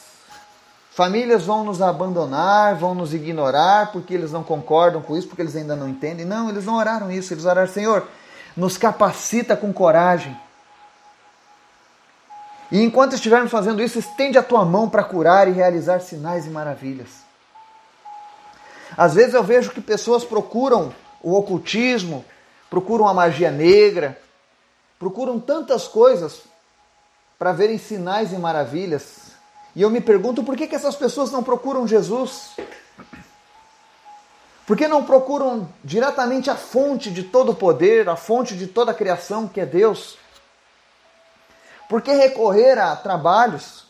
famílias 0.90 1.44
vão 1.44 1.64
nos 1.64 1.82
abandonar, 1.82 2.76
vão 2.76 2.94
nos 2.94 3.12
ignorar, 3.12 3.92
porque 3.92 4.14
eles 4.14 4.32
não 4.32 4.42
concordam 4.42 5.02
com 5.02 5.16
isso, 5.16 5.28
porque 5.28 5.42
eles 5.42 5.56
ainda 5.56 5.76
não 5.76 5.88
entendem. 5.88 6.24
Não, 6.24 6.48
eles 6.48 6.64
não 6.64 6.76
oraram 6.76 7.10
isso, 7.10 7.34
eles 7.34 7.44
oraram, 7.44 7.68
Senhor, 7.68 8.06
nos 8.56 8.78
capacita 8.78 9.56
com 9.56 9.72
coragem 9.72 10.36
e 12.70 12.82
enquanto 12.82 13.14
estivermos 13.14 13.50
fazendo 13.50 13.82
isso, 13.82 13.98
estende 13.98 14.36
a 14.36 14.42
tua 14.42 14.64
mão 14.64 14.88
para 14.88 15.04
curar 15.04 15.46
e 15.48 15.52
realizar 15.52 16.00
sinais 16.00 16.46
e 16.46 16.50
maravilhas. 16.50 17.24
Às 18.96 19.14
vezes 19.14 19.34
eu 19.34 19.42
vejo 19.42 19.70
que 19.70 19.80
pessoas 19.80 20.24
procuram 20.24 20.92
o 21.22 21.34
ocultismo, 21.34 22.24
procuram 22.68 23.06
a 23.06 23.14
magia 23.14 23.50
negra, 23.50 24.18
procuram 24.98 25.38
tantas 25.38 25.86
coisas 25.86 26.42
para 27.38 27.52
verem 27.52 27.78
sinais 27.78 28.32
e 28.32 28.36
maravilhas. 28.36 29.32
E 29.74 29.82
eu 29.82 29.90
me 29.90 30.00
pergunto 30.00 30.42
por 30.42 30.56
que, 30.56 30.66
que 30.66 30.74
essas 30.74 30.96
pessoas 30.96 31.30
não 31.30 31.42
procuram 31.42 31.86
Jesus? 31.86 32.56
Por 34.66 34.76
que 34.76 34.88
não 34.88 35.04
procuram 35.04 35.68
diretamente 35.84 36.50
a 36.50 36.56
fonte 36.56 37.10
de 37.10 37.22
todo 37.22 37.52
o 37.52 37.54
poder, 37.54 38.08
a 38.08 38.16
fonte 38.16 38.56
de 38.56 38.66
toda 38.66 38.90
a 38.90 38.94
criação, 38.94 39.46
que 39.46 39.60
é 39.60 39.66
Deus? 39.66 40.18
Por 41.88 42.02
que 42.02 42.12
recorrer 42.12 42.78
a 42.78 42.96
trabalhos? 42.96 43.84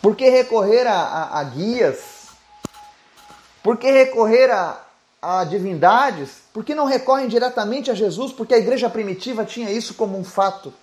Por 0.00 0.16
que 0.16 0.28
recorrer 0.28 0.86
a, 0.86 1.00
a, 1.00 1.40
a 1.40 1.44
guias? 1.44 2.28
Por 3.62 3.76
que 3.76 3.90
recorrer 3.90 4.50
a, 4.50 4.80
a 5.20 5.44
divindades? 5.44 6.42
Por 6.52 6.64
que 6.64 6.74
não 6.74 6.84
recorrem 6.84 7.28
diretamente 7.28 7.90
a 7.90 7.94
Jesus? 7.94 8.32
Porque 8.32 8.54
a 8.54 8.58
igreja 8.58 8.90
primitiva 8.90 9.44
tinha 9.44 9.70
isso 9.70 9.94
como 9.94 10.18
um 10.18 10.24
fato. 10.24 10.74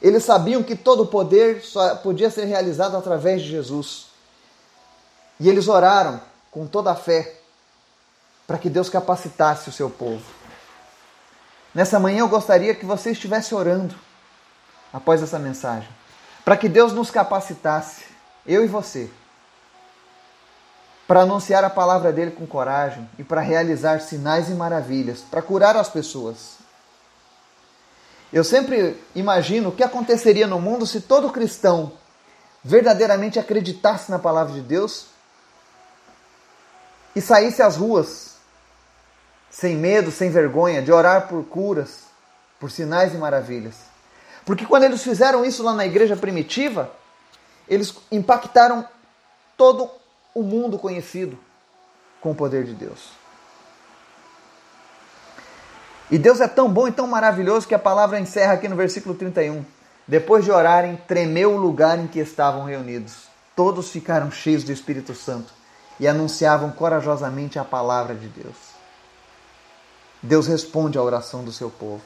Eles 0.00 0.24
sabiam 0.24 0.62
que 0.62 0.76
todo 0.76 1.02
o 1.02 1.06
poder 1.06 1.62
só 1.62 1.96
podia 1.96 2.30
ser 2.30 2.44
realizado 2.44 2.96
através 2.96 3.42
de 3.42 3.48
Jesus. 3.48 4.06
E 5.40 5.48
eles 5.48 5.66
oraram 5.66 6.20
com 6.50 6.66
toda 6.66 6.92
a 6.92 6.96
fé 6.96 7.40
para 8.46 8.58
que 8.58 8.70
Deus 8.70 8.88
capacitasse 8.88 9.68
o 9.68 9.72
seu 9.72 9.90
povo. 9.90 10.39
Nessa 11.74 12.00
manhã 12.00 12.20
eu 12.20 12.28
gostaria 12.28 12.74
que 12.74 12.84
você 12.84 13.12
estivesse 13.12 13.54
orando 13.54 13.94
após 14.92 15.22
essa 15.22 15.38
mensagem, 15.38 15.88
para 16.44 16.56
que 16.56 16.68
Deus 16.68 16.92
nos 16.92 17.10
capacitasse, 17.10 18.04
eu 18.44 18.64
e 18.64 18.66
você, 18.66 19.08
para 21.06 21.22
anunciar 21.22 21.64
a 21.64 21.70
palavra 21.70 22.12
dele 22.12 22.32
com 22.32 22.46
coragem 22.46 23.08
e 23.18 23.24
para 23.24 23.40
realizar 23.40 24.00
sinais 24.00 24.48
e 24.48 24.52
maravilhas, 24.52 25.20
para 25.20 25.42
curar 25.42 25.76
as 25.76 25.88
pessoas. 25.88 26.58
Eu 28.32 28.44
sempre 28.44 28.96
imagino 29.14 29.68
o 29.68 29.72
que 29.72 29.82
aconteceria 29.82 30.46
no 30.46 30.60
mundo 30.60 30.86
se 30.86 31.00
todo 31.00 31.30
cristão 31.30 31.92
verdadeiramente 32.62 33.38
acreditasse 33.38 34.10
na 34.10 34.18
palavra 34.18 34.54
de 34.54 34.60
Deus 34.60 35.06
e 37.14 37.20
saísse 37.20 37.62
às 37.62 37.76
ruas 37.76 38.36
sem 39.50 39.76
medo, 39.76 40.10
sem 40.10 40.30
vergonha, 40.30 40.80
de 40.80 40.92
orar 40.92 41.26
por 41.28 41.44
curas, 41.44 42.04
por 42.58 42.70
sinais 42.70 43.12
e 43.12 43.16
maravilhas. 43.16 43.74
Porque 44.44 44.64
quando 44.64 44.84
eles 44.84 45.02
fizeram 45.02 45.44
isso 45.44 45.62
lá 45.62 45.74
na 45.74 45.84
igreja 45.84 46.16
primitiva, 46.16 46.90
eles 47.68 47.94
impactaram 48.10 48.86
todo 49.56 49.90
o 50.34 50.42
mundo 50.42 50.78
conhecido 50.78 51.38
com 52.20 52.30
o 52.30 52.34
poder 52.34 52.64
de 52.64 52.74
Deus. 52.74 53.10
E 56.10 56.18
Deus 56.18 56.40
é 56.40 56.48
tão 56.48 56.68
bom 56.68 56.88
e 56.88 56.92
tão 56.92 57.06
maravilhoso 57.06 57.68
que 57.68 57.74
a 57.74 57.78
palavra 57.78 58.18
encerra 58.18 58.54
aqui 58.54 58.68
no 58.68 58.74
versículo 58.74 59.14
31. 59.14 59.64
Depois 60.08 60.44
de 60.44 60.50
orarem, 60.50 60.96
tremeu 61.06 61.54
o 61.54 61.56
lugar 61.56 61.98
em 61.98 62.08
que 62.08 62.18
estavam 62.18 62.64
reunidos. 62.64 63.28
Todos 63.54 63.90
ficaram 63.90 64.30
cheios 64.30 64.64
do 64.64 64.72
Espírito 64.72 65.14
Santo 65.14 65.52
e 66.00 66.08
anunciavam 66.08 66.72
corajosamente 66.72 67.58
a 67.58 67.64
palavra 67.64 68.14
de 68.14 68.26
Deus. 68.26 68.69
Deus 70.22 70.46
responde 70.46 70.98
à 70.98 71.02
oração 71.02 71.42
do 71.42 71.52
seu 71.52 71.70
povo. 71.70 72.02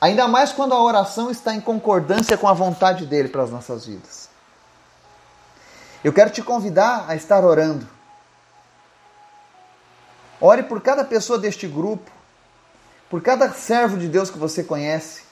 Ainda 0.00 0.26
mais 0.28 0.52
quando 0.52 0.72
a 0.72 0.82
oração 0.82 1.30
está 1.30 1.54
em 1.54 1.60
concordância 1.60 2.38
com 2.38 2.48
a 2.48 2.52
vontade 2.52 3.04
dele 3.04 3.28
para 3.28 3.42
as 3.42 3.50
nossas 3.50 3.86
vidas. 3.86 4.28
Eu 6.02 6.12
quero 6.12 6.30
te 6.30 6.42
convidar 6.42 7.04
a 7.08 7.14
estar 7.14 7.44
orando. 7.44 7.86
Ore 10.40 10.62
por 10.62 10.80
cada 10.80 11.04
pessoa 11.04 11.38
deste 11.38 11.66
grupo, 11.66 12.10
por 13.10 13.20
cada 13.20 13.50
servo 13.52 13.98
de 13.98 14.08
Deus 14.08 14.30
que 14.30 14.38
você 14.38 14.64
conhece, 14.64 15.22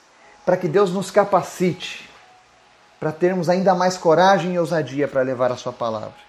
para 0.44 0.56
que 0.56 0.68
Deus 0.68 0.90
nos 0.90 1.10
capacite 1.10 2.08
para 3.00 3.12
termos 3.12 3.48
ainda 3.48 3.74
mais 3.74 3.96
coragem 3.96 4.54
e 4.54 4.58
ousadia 4.58 5.06
para 5.06 5.22
levar 5.22 5.52
a 5.52 5.56
sua 5.56 5.72
palavra. 5.72 6.28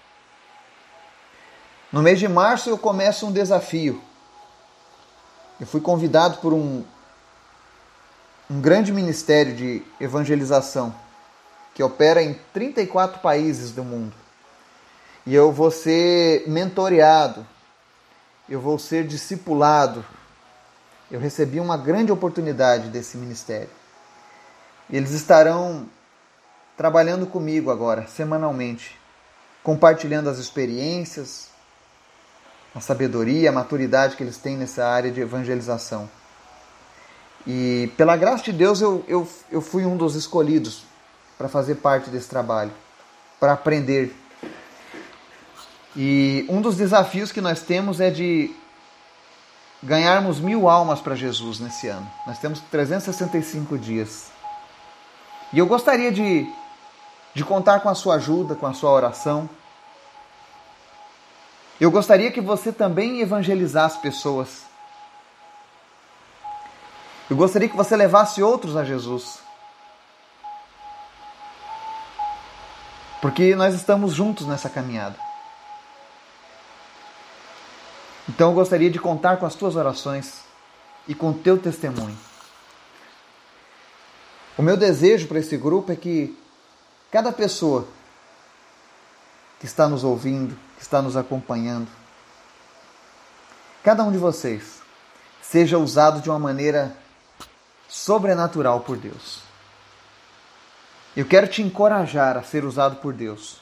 No 1.92 2.00
mês 2.00 2.18
de 2.18 2.28
março 2.28 2.70
eu 2.70 2.78
começo 2.78 3.26
um 3.26 3.32
desafio 3.32 4.00
eu 5.60 5.66
fui 5.66 5.80
convidado 5.80 6.38
por 6.38 6.54
um, 6.54 6.82
um 8.48 8.60
grande 8.60 8.92
ministério 8.92 9.54
de 9.54 9.82
evangelização 10.00 10.94
que 11.74 11.82
opera 11.82 12.22
em 12.22 12.34
34 12.52 13.20
países 13.20 13.70
do 13.72 13.84
mundo. 13.84 14.14
E 15.26 15.34
eu 15.34 15.52
vou 15.52 15.70
ser 15.70 16.48
mentoreado, 16.48 17.46
eu 18.48 18.60
vou 18.60 18.78
ser 18.78 19.06
discipulado. 19.06 20.04
Eu 21.10 21.20
recebi 21.20 21.60
uma 21.60 21.76
grande 21.76 22.10
oportunidade 22.10 22.88
desse 22.88 23.18
ministério. 23.18 23.68
Eles 24.90 25.10
estarão 25.10 25.86
trabalhando 26.76 27.26
comigo 27.26 27.70
agora, 27.70 28.06
semanalmente, 28.06 28.98
compartilhando 29.62 30.30
as 30.30 30.38
experiências, 30.38 31.49
a 32.74 32.80
sabedoria, 32.80 33.50
a 33.50 33.52
maturidade 33.52 34.16
que 34.16 34.22
eles 34.22 34.38
têm 34.38 34.56
nessa 34.56 34.86
área 34.86 35.10
de 35.10 35.20
evangelização. 35.20 36.08
E 37.46 37.90
pela 37.96 38.16
graça 38.16 38.44
de 38.44 38.52
Deus 38.52 38.80
eu, 38.80 39.04
eu, 39.08 39.28
eu 39.50 39.60
fui 39.60 39.84
um 39.84 39.96
dos 39.96 40.14
escolhidos 40.14 40.84
para 41.36 41.48
fazer 41.48 41.76
parte 41.76 42.10
desse 42.10 42.28
trabalho, 42.28 42.70
para 43.38 43.52
aprender. 43.52 44.14
E 45.96 46.46
um 46.48 46.60
dos 46.60 46.76
desafios 46.76 47.32
que 47.32 47.40
nós 47.40 47.62
temos 47.62 47.98
é 47.98 48.10
de 48.10 48.54
ganharmos 49.82 50.38
mil 50.38 50.68
almas 50.68 51.00
para 51.00 51.16
Jesus 51.16 51.58
nesse 51.58 51.88
ano. 51.88 52.08
Nós 52.26 52.38
temos 52.38 52.60
365 52.70 53.78
dias. 53.78 54.30
E 55.52 55.58
eu 55.58 55.66
gostaria 55.66 56.12
de, 56.12 56.46
de 57.34 57.42
contar 57.42 57.80
com 57.80 57.88
a 57.88 57.94
sua 57.94 58.16
ajuda, 58.16 58.54
com 58.54 58.66
a 58.66 58.74
sua 58.74 58.90
oração 58.92 59.48
eu 61.80 61.90
gostaria 61.90 62.30
que 62.30 62.40
você 62.40 62.70
também 62.70 63.20
evangelizasse 63.20 63.98
pessoas. 64.00 64.64
Eu 67.30 67.36
gostaria 67.36 67.68
que 67.68 67.76
você 67.76 67.96
levasse 67.96 68.42
outros 68.42 68.76
a 68.76 68.84
Jesus. 68.84 69.38
Porque 73.22 73.54
nós 73.54 73.74
estamos 73.74 74.12
juntos 74.12 74.46
nessa 74.46 74.68
caminhada. 74.68 75.18
Então 78.28 78.50
eu 78.50 78.54
gostaria 78.54 78.90
de 78.90 78.98
contar 78.98 79.38
com 79.38 79.46
as 79.46 79.54
tuas 79.54 79.74
orações 79.74 80.42
e 81.08 81.14
com 81.14 81.30
o 81.30 81.34
teu 81.34 81.58
testemunho. 81.58 82.18
O 84.56 84.62
meu 84.62 84.76
desejo 84.76 85.26
para 85.26 85.38
esse 85.38 85.56
grupo 85.56 85.90
é 85.92 85.96
que 85.96 86.38
cada 87.10 87.32
pessoa 87.32 87.88
que 89.58 89.66
está 89.66 89.88
nos 89.88 90.04
ouvindo, 90.04 90.56
que 90.80 90.84
está 90.84 91.02
nos 91.02 91.14
acompanhando. 91.14 91.86
Cada 93.84 94.02
um 94.02 94.10
de 94.10 94.16
vocês 94.16 94.80
seja 95.42 95.76
usado 95.76 96.22
de 96.22 96.30
uma 96.30 96.38
maneira 96.38 96.96
sobrenatural 97.86 98.80
por 98.80 98.96
Deus. 98.96 99.40
Eu 101.14 101.26
quero 101.26 101.48
te 101.48 101.60
encorajar 101.60 102.38
a 102.38 102.42
ser 102.42 102.64
usado 102.64 102.96
por 102.96 103.12
Deus. 103.12 103.58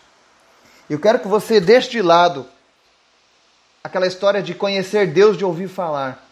Eu 0.89 1.01
quero 1.01 1.19
que 1.19 1.27
você 1.27 1.61
deixe 1.61 1.91
de 1.91 2.03
lado 2.03 2.47
aquela 3.83 4.07
história 4.07 4.41
de 4.41 4.55
conhecer 4.55 5.13
Deus 5.13 5.37
de 5.37 5.45
ouvir 5.45 5.67
falar. 5.67 6.25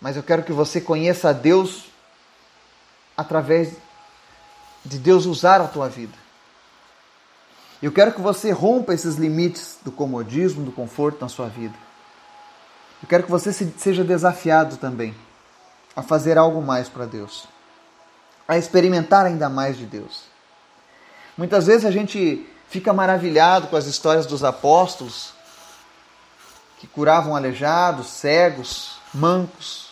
Mas 0.00 0.16
eu 0.16 0.22
quero 0.22 0.42
que 0.42 0.54
você 0.54 0.80
conheça 0.80 1.28
a 1.28 1.32
Deus 1.34 1.90
através 3.14 3.74
de 4.82 4.98
Deus 4.98 5.26
usar 5.26 5.60
a 5.60 5.68
tua 5.68 5.90
vida. 5.90 6.21
Eu 7.82 7.90
quero 7.90 8.12
que 8.12 8.20
você 8.20 8.52
rompa 8.52 8.94
esses 8.94 9.16
limites 9.16 9.78
do 9.84 9.90
comodismo, 9.90 10.64
do 10.64 10.70
conforto 10.70 11.20
na 11.20 11.28
sua 11.28 11.48
vida. 11.48 11.74
Eu 13.02 13.08
quero 13.08 13.24
que 13.24 13.30
você 13.30 13.52
seja 13.52 14.04
desafiado 14.04 14.76
também 14.76 15.12
a 15.96 16.02
fazer 16.02 16.38
algo 16.38 16.62
mais 16.62 16.88
para 16.88 17.04
Deus, 17.04 17.48
a 18.46 18.56
experimentar 18.56 19.26
ainda 19.26 19.48
mais 19.48 19.76
de 19.76 19.84
Deus. 19.84 20.24
Muitas 21.36 21.66
vezes 21.66 21.84
a 21.84 21.90
gente 21.90 22.48
fica 22.68 22.92
maravilhado 22.92 23.66
com 23.66 23.76
as 23.76 23.86
histórias 23.86 24.26
dos 24.26 24.44
apóstolos 24.44 25.34
que 26.78 26.86
curavam 26.86 27.34
aleijados, 27.34 28.06
cegos, 28.06 28.98
mancos, 29.12 29.90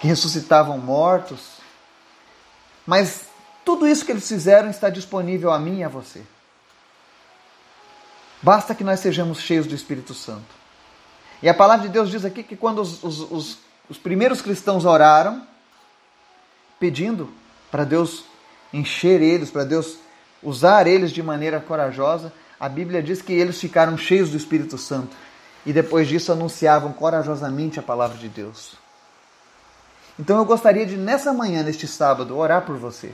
que 0.00 0.08
ressuscitavam 0.08 0.78
mortos. 0.78 1.40
Mas 2.86 3.33
tudo 3.64 3.86
isso 3.86 4.04
que 4.04 4.12
eles 4.12 4.28
fizeram 4.28 4.68
está 4.68 4.90
disponível 4.90 5.50
a 5.50 5.58
mim 5.58 5.78
e 5.78 5.84
a 5.84 5.88
você. 5.88 6.22
Basta 8.42 8.74
que 8.74 8.84
nós 8.84 9.00
sejamos 9.00 9.40
cheios 9.40 9.66
do 9.66 9.74
Espírito 9.74 10.12
Santo. 10.12 10.54
E 11.42 11.48
a 11.48 11.54
palavra 11.54 11.86
de 11.86 11.92
Deus 11.92 12.10
diz 12.10 12.24
aqui 12.24 12.42
que 12.42 12.56
quando 12.56 12.80
os, 12.80 13.02
os, 13.02 13.20
os, 13.30 13.58
os 13.88 13.98
primeiros 13.98 14.42
cristãos 14.42 14.84
oraram, 14.84 15.46
pedindo 16.78 17.32
para 17.70 17.84
Deus 17.84 18.24
encher 18.72 19.22
eles, 19.22 19.50
para 19.50 19.64
Deus 19.64 19.96
usar 20.42 20.86
eles 20.86 21.10
de 21.10 21.22
maneira 21.22 21.58
corajosa, 21.58 22.32
a 22.60 22.68
Bíblia 22.68 23.02
diz 23.02 23.22
que 23.22 23.32
eles 23.32 23.58
ficaram 23.58 23.96
cheios 23.96 24.30
do 24.30 24.36
Espírito 24.36 24.76
Santo 24.76 25.16
e 25.64 25.72
depois 25.72 26.06
disso 26.06 26.30
anunciavam 26.32 26.92
corajosamente 26.92 27.80
a 27.80 27.82
palavra 27.82 28.18
de 28.18 28.28
Deus. 28.28 28.76
Então 30.18 30.36
eu 30.36 30.44
gostaria 30.44 30.86
de, 30.86 30.96
nessa 30.96 31.32
manhã, 31.32 31.62
neste 31.62 31.86
sábado, 31.86 32.36
orar 32.36 32.62
por 32.62 32.76
você. 32.76 33.12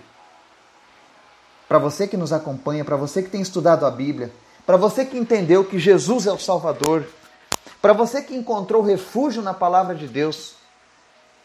Para 1.70 1.78
você 1.78 2.08
que 2.08 2.16
nos 2.16 2.32
acompanha, 2.32 2.84
para 2.84 2.96
você 2.96 3.22
que 3.22 3.30
tem 3.30 3.40
estudado 3.40 3.86
a 3.86 3.92
Bíblia, 3.92 4.32
para 4.66 4.76
você 4.76 5.04
que 5.04 5.16
entendeu 5.16 5.64
que 5.64 5.78
Jesus 5.78 6.26
é 6.26 6.32
o 6.32 6.36
Salvador, 6.36 7.06
para 7.80 7.92
você 7.92 8.20
que 8.20 8.34
encontrou 8.34 8.82
refúgio 8.82 9.40
na 9.40 9.54
palavra 9.54 9.94
de 9.94 10.08
Deus, 10.08 10.54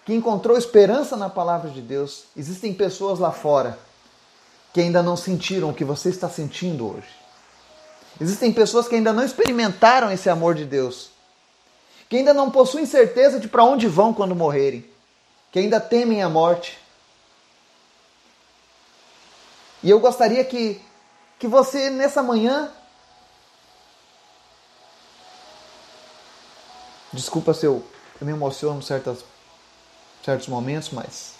que 0.03 0.15
encontrou 0.15 0.57
esperança 0.57 1.15
na 1.15 1.29
palavra 1.29 1.69
de 1.69 1.79
Deus, 1.79 2.23
existem 2.35 2.73
pessoas 2.73 3.19
lá 3.19 3.31
fora 3.31 3.77
que 4.73 4.81
ainda 4.81 5.03
não 5.03 5.15
sentiram 5.15 5.69
o 5.69 5.75
que 5.75 5.85
você 5.85 6.09
está 6.09 6.27
sentindo 6.27 6.95
hoje. 6.95 7.07
Existem 8.19 8.51
pessoas 8.51 8.87
que 8.87 8.95
ainda 8.95 9.13
não 9.13 9.23
experimentaram 9.23 10.11
esse 10.11 10.27
amor 10.27 10.55
de 10.55 10.65
Deus, 10.65 11.11
que 12.09 12.17
ainda 12.17 12.33
não 12.33 12.49
possuem 12.49 12.87
certeza 12.87 13.39
de 13.39 13.47
para 13.47 13.63
onde 13.63 13.85
vão 13.87 14.11
quando 14.11 14.35
morrerem, 14.35 14.83
que 15.51 15.59
ainda 15.59 15.79
temem 15.79 16.23
a 16.23 16.29
morte. 16.29 16.83
E 19.85 19.89
eu 19.91 19.99
gostaria 19.99 20.43
que, 20.43 20.81
que 21.37 21.47
você, 21.47 21.91
nessa 21.91 22.23
manhã, 22.23 22.71
desculpa 27.13 27.53
se 27.53 27.67
eu, 27.67 27.85
eu 28.19 28.25
me 28.25 28.33
emociono 28.33 28.79
em 28.79 28.81
certas, 28.81 29.23
certos 30.23 30.47
momentos, 30.47 30.89
mas 30.89 31.35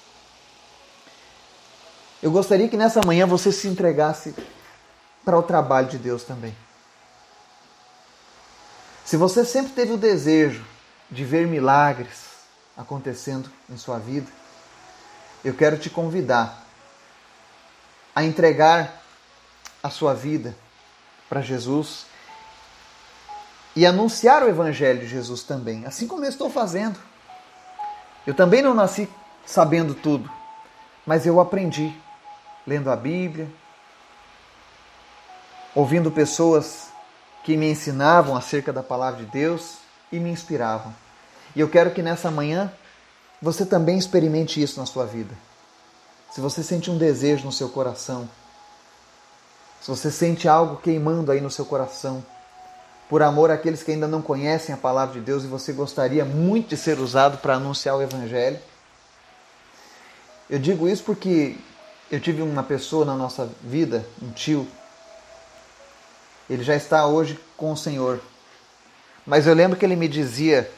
eu 2.22 2.30
gostaria 2.30 2.70
que 2.70 2.78
nessa 2.78 3.02
manhã 3.04 3.26
você 3.26 3.52
se 3.52 3.68
entregasse 3.68 4.36
para 5.26 5.40
o 5.40 5.42
trabalho 5.42 5.88
de 5.88 5.98
Deus 5.98 6.24
também. 6.24 6.56
Se 9.04 9.18
você 9.18 9.44
sempre 9.44 9.72
teve 9.72 9.94
o 9.94 9.98
desejo 9.98 10.64
de 11.10 11.26
ver 11.26 11.48
milagres 11.48 12.26
acontecendo 12.78 13.52
em 13.68 13.76
sua 13.76 13.98
vida, 13.98 14.32
eu 15.44 15.56
quero 15.56 15.80
te 15.80 15.90
convidar 15.90 16.65
a 18.16 18.24
entregar 18.24 19.04
a 19.84 19.90
sua 19.90 20.14
vida 20.14 20.56
para 21.30 21.42
Jesus 21.42 22.06
e 23.76 23.86
anunciar 23.86 24.42
o 24.42 24.48
Evangelho 24.48 25.02
de 25.02 25.08
Jesus 25.08 25.44
também, 25.44 25.86
assim 25.86 26.08
como 26.08 26.24
eu 26.24 26.30
estou 26.30 26.50
fazendo. 26.50 26.98
Eu 28.26 28.34
também 28.34 28.62
não 28.62 28.74
nasci 28.74 29.10
sabendo 29.46 29.94
tudo, 29.94 30.32
mas 31.06 31.26
eu 31.26 31.40
aprendi 31.40 31.94
lendo 32.66 32.90
a 32.90 32.96
Bíblia, 32.96 33.48
ouvindo 35.76 36.10
pessoas 36.10 36.88
que 37.44 37.58
me 37.58 37.70
ensinavam 37.70 38.36
acerca 38.36 38.72
da 38.72 38.82
palavra 38.82 39.24
de 39.24 39.30
Deus 39.30 39.76
e 40.12 40.20
me 40.20 40.32
inspiravam. 40.32 40.96
E 41.56 41.60
eu 41.60 41.70
quero 41.70 41.92
que 41.92 42.02
nessa 42.02 42.32
manhã 42.32 42.72
você 43.42 43.66
também 43.66 43.98
experimente 43.98 44.62
isso 44.62 44.80
na 44.80 44.86
sua 44.86 45.06
vida. 45.06 45.36
Se 46.36 46.42
você 46.42 46.62
sente 46.62 46.92
um 46.92 46.98
desejo 46.98 47.46
no 47.46 47.52
seu 47.54 47.70
coração, 47.70 48.30
se 49.82 49.88
você 49.88 50.12
sente 50.12 50.50
algo 50.50 50.76
queimando 50.76 51.32
aí 51.32 51.40
no 51.40 51.50
seu 51.50 51.64
coração, 51.64 52.22
por 53.08 53.24
amor 53.24 53.50
àqueles 53.50 53.82
que 53.82 53.92
ainda 53.92 54.06
não 54.06 54.22
conhecem 54.22 54.76
a 54.76 54.78
palavra 54.78 55.14
de 55.14 55.22
Deus 55.22 55.46
e 55.46 55.48
você 55.48 55.72
gostaria 55.72 56.26
muito 56.26 56.68
de 56.68 56.76
ser 56.76 57.00
usado 57.00 57.38
para 57.38 57.54
anunciar 57.54 57.96
o 57.96 58.02
Evangelho, 58.02 58.60
eu 60.50 60.60
digo 60.60 60.90
isso 60.90 61.06
porque 61.06 61.56
eu 62.12 62.20
tive 62.20 62.42
uma 62.42 62.64
pessoa 62.64 63.06
na 63.06 63.16
nossa 63.16 63.50
vida, 63.64 64.06
um 64.22 64.30
tio, 64.32 64.68
ele 66.50 66.66
já 66.66 66.76
está 66.76 67.08
hoje 67.08 67.40
com 67.56 67.72
o 67.72 67.78
Senhor. 67.78 68.20
Mas 69.26 69.48
eu 69.48 69.54
lembro 69.54 69.80
que 69.80 69.86
ele 69.86 69.96
me 69.96 70.10
dizia, 70.10 70.70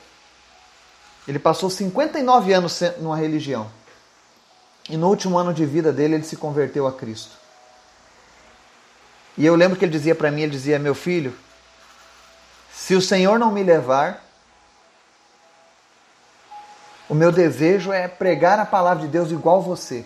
ele 1.27 1.39
passou 1.39 1.67
59 1.67 2.53
anos 2.53 2.79
numa 2.99 3.17
religião. 3.17 3.67
E 4.89 4.95
no 4.95 5.07
último 5.07 5.37
ano 5.37 5.53
de 5.53 5.65
vida 5.65 5.91
dele 5.91 6.15
ele 6.15 6.23
se 6.23 6.37
converteu 6.37 6.87
a 6.87 6.93
Cristo. 6.93 7.35
E 9.37 9.45
eu 9.45 9.55
lembro 9.55 9.77
que 9.77 9.85
ele 9.85 9.91
dizia 9.91 10.15
para 10.15 10.31
mim, 10.31 10.41
ele 10.41 10.51
dizia: 10.51 10.79
"Meu 10.79 10.95
filho, 10.95 11.33
se 12.73 12.95
o 12.95 13.01
Senhor 13.01 13.37
não 13.37 13.51
me 13.51 13.63
levar, 13.63 14.23
o 17.09 17.13
meu 17.13 17.31
desejo 17.31 17.91
é 17.91 18.07
pregar 18.07 18.59
a 18.59 18.65
palavra 18.65 19.03
de 19.03 19.09
Deus 19.09 19.31
igual 19.31 19.61
você. 19.61 20.05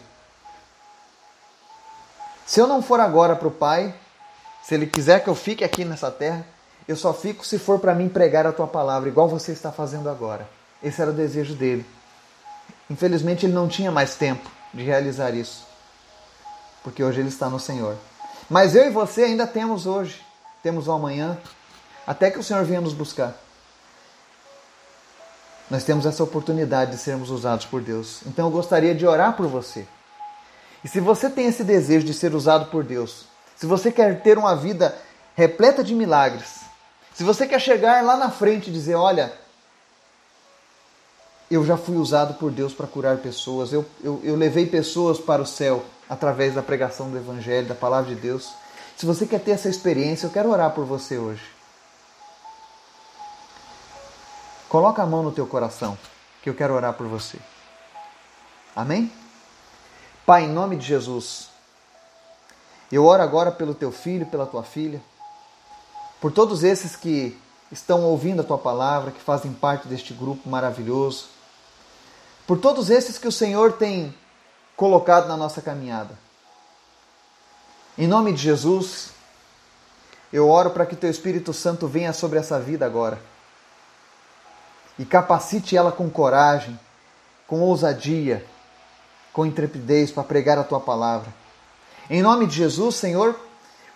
Se 2.46 2.60
eu 2.60 2.67
não 2.67 2.82
for 2.82 3.00
agora 3.00 3.36
para 3.36 3.48
o 3.48 3.52
Pai, 3.52 3.94
se 4.63 4.76
Ele 4.76 4.86
quiser 4.86 5.24
que 5.24 5.30
eu 5.30 5.36
fique 5.36 5.63
aqui 5.63 5.86
nessa 5.86 6.12
terra, 6.12 6.46
eu 6.88 6.96
só 6.96 7.13
fico 7.13 7.46
se 7.46 7.58
for 7.58 7.80
para 7.80 7.96
mim 7.96 8.10
pregar 8.10 8.46
a 8.46 8.52
tua 8.52 8.67
palavra, 8.67 9.10
igual 9.10 9.28
você 9.28 9.52
está 9.52 9.72
fazendo 9.72 10.10
agora. 10.10 10.48
Esse 10.84 11.02
era 11.02 11.12
o 11.12 11.13
desejo 11.13 11.56
dele. 11.56 11.86
Infelizmente, 12.89 13.46
ele 13.46 13.54
não 13.54 13.67
tinha 13.67 13.91
mais 13.91 14.15
tempo 14.15 14.50
de 14.73 14.84
realizar 14.84 15.34
isso, 15.34 15.65
porque 16.84 17.03
hoje 17.03 17.19
ele 17.19 17.29
está 17.29 17.49
no 17.49 17.60
Senhor. 17.60 17.97
Mas 18.49 18.75
eu 18.75 18.86
e 18.86 18.89
você 18.89 19.23
ainda 19.23 19.47
temos 19.47 19.86
hoje, 19.86 20.25
temos 20.63 20.88
o 20.88 20.91
amanhã, 20.91 21.38
até 22.05 22.29
que 22.31 22.39
o 22.39 22.43
Senhor 22.43 22.63
venha 22.65 22.81
nos 22.81 22.93
buscar. 22.93 23.36
Nós 25.69 25.84
temos 25.84 26.05
essa 26.05 26.23
oportunidade 26.23 26.91
de 26.91 26.97
sermos 26.97 27.29
usados 27.29 27.65
por 27.65 27.81
Deus. 27.81 28.21
Então 28.25 28.47
eu 28.47 28.51
gostaria 28.51 28.93
de 28.93 29.07
orar 29.07 29.38
por 29.38 29.47
você. 29.47 29.88
E 30.84 30.88
se 30.88 30.99
você 30.99 31.29
tem 31.29 31.45
esse 31.45 31.63
desejo 31.63 32.05
de 32.05 32.13
ser 32.13 32.36
usado 32.36 32.65
por 32.65 32.84
Deus, 32.84 33.25
se 33.55 33.65
você 33.65 33.91
quer 33.91 34.21
ter 34.21 34.38
uma 34.38 34.55
vida 34.55 34.97
repleta 35.36 35.84
de 35.84 35.95
milagres, 35.95 36.62
se 37.13 37.23
você 37.23 37.47
quer 37.47 37.62
chegar 37.62 38.03
lá 38.03 38.17
na 38.17 38.29
frente 38.29 38.69
e 38.69 38.73
dizer: 38.73 38.95
Olha, 38.95 39.31
eu 41.52 41.66
já 41.66 41.76
fui 41.76 41.98
usado 41.98 42.36
por 42.36 42.50
Deus 42.50 42.74
para 42.74 42.88
curar 42.88 43.18
pessoas, 43.18 43.74
eu, 43.74 43.86
eu, 44.02 44.22
eu 44.24 44.38
levei 44.38 44.66
pessoas 44.66 45.20
para 45.20 45.42
o 45.42 45.46
céu 45.46 45.84
através 46.10 46.56
da 46.56 46.62
pregação 46.62 47.12
do 47.12 47.18
Evangelho, 47.18 47.68
da 47.68 47.76
palavra 47.76 48.16
de 48.16 48.22
Deus. 48.22 48.50
Se 48.96 49.06
você 49.06 49.26
quer 49.26 49.42
ter 49.42 49.52
essa 49.52 49.68
experiência, 49.68 50.26
eu 50.26 50.32
quero 50.32 50.50
orar 50.50 50.72
por 50.72 50.86
você 50.86 51.18
hoje. 51.18 51.44
Coloca 54.70 55.04
a 55.04 55.06
mão 55.06 55.22
no 55.22 55.32
teu 55.34 55.46
coração, 55.46 55.98
que 56.42 56.50
eu 56.50 56.54
quero 56.54 56.74
orar 56.74 56.94
por 56.94 57.06
você. 57.08 57.38
Amém? 58.74 59.12
Pai, 60.26 60.46
em 60.46 60.50
nome 60.50 60.78
de 60.78 60.86
Jesus, 60.86 61.50
eu 62.90 63.06
oro 63.06 63.22
agora 63.22 63.52
pelo 63.52 63.74
teu 63.74 63.92
filho, 63.92 64.26
pela 64.26 64.46
tua 64.46 64.64
filha, 64.64 65.02
por 66.22 66.32
todos 66.32 66.64
esses 66.64 66.96
que 66.96 67.38
estão 67.70 68.04
ouvindo 68.04 68.40
a 68.42 68.46
tua 68.46 68.58
palavra, 68.58 69.12
que 69.12 69.20
fazem 69.20 69.52
parte 69.52 69.90
deste 69.90 70.14
grupo 70.14 70.50
maravilhoso, 70.50 71.31
por 72.45 72.60
todos 72.60 72.89
esses 72.89 73.17
que 73.17 73.27
o 73.27 73.32
Senhor 73.32 73.73
tem 73.73 74.13
colocado 74.75 75.27
na 75.27 75.38
nossa 75.38 75.62
caminhada. 75.62 76.17
Em 77.97 78.08
nome 78.08 78.34
de 78.34 78.41
Jesus, 78.41 79.12
eu 80.32 80.49
oro 80.49 80.71
para 80.71 80.86
que 80.86 80.95
teu 80.95 81.10
Espírito 81.10 81.54
Santo 81.54 81.88
venha 81.88 82.13
sobre 82.13 82.39
essa 82.39 82.60
vida 82.60 82.86
agora 82.86 83.21
e 84.97 85.06
capacite 85.06 85.75
ela 85.75 85.91
com 85.91 86.10
coragem, 86.10 86.80
com 87.47 87.60
ousadia, 87.62 88.45
com 89.34 89.45
intrepidez 89.45 90.12
para 90.12 90.23
pregar 90.23 90.58
a 90.58 90.63
tua 90.63 90.80
palavra. 90.80 91.34
Em 92.10 92.21
nome 92.21 92.45
de 92.45 92.56
Jesus, 92.56 92.95
Senhor, 92.95 93.36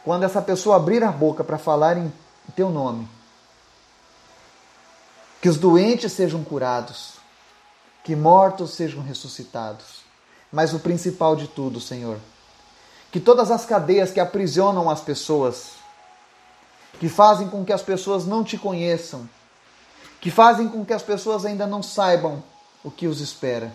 quando 0.03 0.23
essa 0.23 0.41
pessoa 0.41 0.75
abrir 0.75 1.03
a 1.03 1.11
boca 1.11 1.43
para 1.43 1.57
falar 1.57 1.97
em 1.97 2.11
teu 2.55 2.69
nome, 2.69 3.07
que 5.41 5.49
os 5.49 5.57
doentes 5.57 6.11
sejam 6.11 6.43
curados, 6.43 7.14
que 8.05 8.15
mortos 8.15 8.75
sejam 8.75 9.01
ressuscitados, 9.01 10.03
mas 10.51 10.75
o 10.75 10.79
principal 10.79 11.35
de 11.35 11.47
tudo, 11.47 11.81
Senhor, 11.81 12.19
que 13.11 13.19
todas 13.19 13.49
as 13.49 13.65
cadeias 13.65 14.11
que 14.11 14.19
aprisionam 14.19 14.91
as 14.91 15.01
pessoas, 15.01 15.71
que 16.99 17.09
fazem 17.09 17.49
com 17.49 17.65
que 17.65 17.73
as 17.73 17.81
pessoas 17.81 18.23
não 18.23 18.43
te 18.43 18.59
conheçam, 18.59 19.27
que 20.21 20.29
fazem 20.29 20.69
com 20.69 20.85
que 20.85 20.93
as 20.93 21.01
pessoas 21.01 21.47
ainda 21.47 21.65
não 21.65 21.81
saibam 21.81 22.43
o 22.83 22.91
que 22.91 23.07
os 23.07 23.21
espera, 23.21 23.73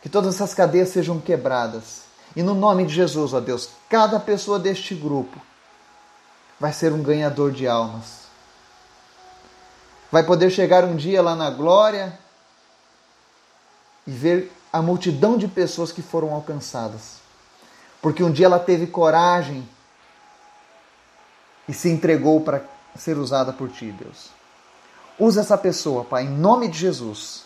que 0.00 0.08
todas 0.08 0.36
essas 0.36 0.54
cadeias 0.54 0.90
sejam 0.90 1.20
quebradas 1.20 2.02
E 2.36 2.42
no 2.44 2.54
nome 2.54 2.86
de 2.86 2.94
Jesus, 2.94 3.34
ó 3.34 3.40
Deus, 3.40 3.70
cada 3.88 4.20
pessoa 4.20 4.58
deste 4.58 4.94
grupo 4.94 5.40
vai 6.60 6.72
ser 6.72 6.92
um 6.92 7.02
ganhador 7.02 7.50
de 7.50 7.66
almas. 7.66 8.24
Vai 10.12 10.22
poder 10.22 10.50
chegar 10.50 10.84
um 10.84 10.94
dia 10.94 11.20
lá 11.20 11.34
na 11.34 11.50
glória 11.50 12.22
e 14.06 14.10
ver 14.10 14.52
a 14.72 14.82
multidão 14.82 15.36
de 15.38 15.48
pessoas 15.48 15.92
que 15.92 16.02
foram 16.02 16.32
alcançadas. 16.34 17.18
Porque 18.02 18.22
um 18.22 18.30
dia 18.30 18.46
ela 18.46 18.58
teve 18.58 18.86
coragem 18.86 19.68
e 21.68 21.72
se 21.72 21.88
entregou 21.88 22.40
para 22.40 22.62
ser 22.96 23.16
usada 23.16 23.52
por 23.52 23.70
ti, 23.70 23.90
Deus. 23.92 24.30
Usa 25.18 25.40
essa 25.40 25.56
pessoa, 25.56 26.04
Pai, 26.04 26.24
em 26.24 26.28
nome 26.28 26.68
de 26.68 26.78
Jesus. 26.78 27.44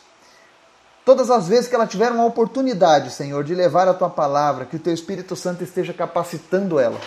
Todas 1.04 1.30
as 1.30 1.48
vezes 1.48 1.68
que 1.68 1.74
ela 1.74 1.86
tiver 1.86 2.10
uma 2.10 2.24
oportunidade, 2.24 3.10
Senhor, 3.10 3.44
de 3.44 3.54
levar 3.54 3.88
a 3.88 3.94
tua 3.94 4.10
palavra, 4.10 4.66
que 4.66 4.76
o 4.76 4.80
teu 4.80 4.92
Espírito 4.92 5.36
Santo 5.36 5.62
esteja 5.62 5.94
capacitando 5.94 6.78
ela, 6.78 7.00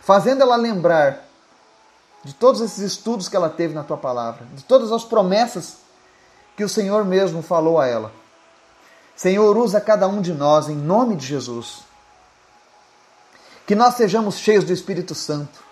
fazendo 0.00 0.42
ela 0.42 0.56
lembrar 0.56 1.24
de 2.24 2.34
todos 2.34 2.60
esses 2.60 2.78
estudos 2.78 3.28
que 3.28 3.36
ela 3.36 3.48
teve 3.48 3.74
na 3.74 3.84
tua 3.84 3.96
palavra, 3.96 4.46
de 4.54 4.64
todas 4.64 4.90
as 4.90 5.04
promessas 5.04 5.78
que 6.56 6.64
o 6.64 6.68
Senhor 6.68 7.04
mesmo 7.04 7.42
falou 7.42 7.80
a 7.80 7.86
ela. 7.86 8.12
Senhor, 9.18 9.54
usa 9.58 9.82
cada 9.82 10.08
um 10.08 10.22
de 10.22 10.32
nós 10.32 10.70
em 10.70 10.76
nome 10.76 11.14
de 11.14 11.26
Jesus. 11.26 11.80
Que 13.66 13.74
nós 13.74 13.96
sejamos 13.96 14.38
cheios 14.38 14.64
do 14.64 14.72
Espírito 14.72 15.14
Santo 15.14 15.68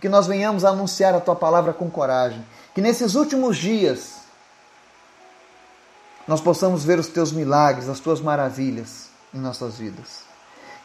que 0.00 0.08
nós 0.08 0.26
venhamos 0.26 0.64
a 0.64 0.70
anunciar 0.70 1.14
a 1.14 1.20
tua 1.20 1.34
palavra 1.34 1.72
com 1.72 1.90
coragem. 1.90 2.44
Que 2.74 2.80
nesses 2.80 3.14
últimos 3.14 3.56
dias 3.56 4.16
nós 6.26 6.40
possamos 6.40 6.84
ver 6.84 6.98
os 6.98 7.08
teus 7.08 7.32
milagres, 7.32 7.88
as 7.88 8.00
tuas 8.00 8.20
maravilhas 8.20 9.08
em 9.32 9.38
nossas 9.38 9.76
vidas. 9.76 10.24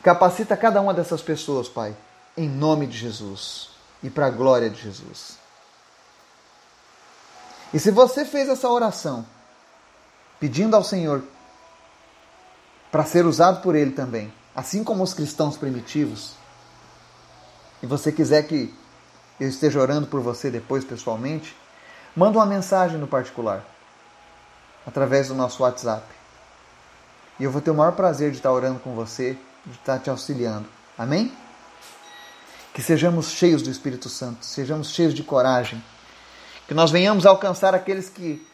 Capacita 0.04 0.56
cada 0.56 0.82
uma 0.82 0.94
dessas 0.94 1.22
pessoas, 1.22 1.68
Pai, 1.68 1.96
em 2.38 2.48
nome 2.48 2.88
de 2.88 2.98
Jesus 2.98 3.70
e 4.02 4.10
para 4.10 4.28
a 4.28 4.32
glória 4.32 4.70
de 4.70 4.82
Jesus. 4.82 5.38
E 7.74 7.80
se 7.80 7.92
você 7.92 8.26
fez 8.26 8.50
essa 8.50 8.70
oração, 8.70 9.26
pedindo 10.40 10.76
ao 10.76 10.84
Senhor 10.84 11.24
para 12.92 13.06
ser 13.06 13.26
usado 13.26 13.62
por 13.62 13.76
Ele 13.76 13.92
também, 13.92 14.32
assim 14.56 14.84
como 14.84 15.02
os 15.04 15.14
cristãos 15.14 15.56
primitivos, 15.56 16.34
e 17.82 17.86
você 17.86 18.12
quiser 18.12 18.44
que 18.44 18.74
eu 19.40 19.48
esteja 19.48 19.80
orando 19.80 20.06
por 20.06 20.22
você 20.22 20.52
depois 20.52 20.84
pessoalmente, 20.84 21.56
manda 22.16 22.38
uma 22.38 22.46
mensagem 22.46 22.98
no 22.98 23.08
particular, 23.08 23.64
através 24.86 25.30
do 25.30 25.34
nosso 25.34 25.64
WhatsApp. 25.64 26.04
E 27.40 27.44
eu 27.44 27.50
vou 27.50 27.62
ter 27.62 27.72
o 27.72 27.76
maior 27.76 27.94
prazer 27.94 28.30
de 28.30 28.38
estar 28.38 28.52
orando 28.52 28.80
com 28.80 28.94
você, 28.94 29.36
de 29.66 29.74
estar 29.74 29.98
te 29.98 30.10
auxiliando. 30.10 30.68
Amém? 30.96 31.36
Que 32.74 32.82
sejamos 32.84 33.32
cheios 33.32 33.64
do 33.64 33.72
Espírito 33.72 34.10
Santo, 34.10 34.46
sejamos 34.46 34.92
cheios 34.92 35.14
de 35.14 35.24
coragem, 35.24 35.84
que 36.68 36.74
nós 36.74 36.92
venhamos 36.92 37.26
alcançar 37.26 37.74
aqueles 37.74 38.10
que 38.10 38.46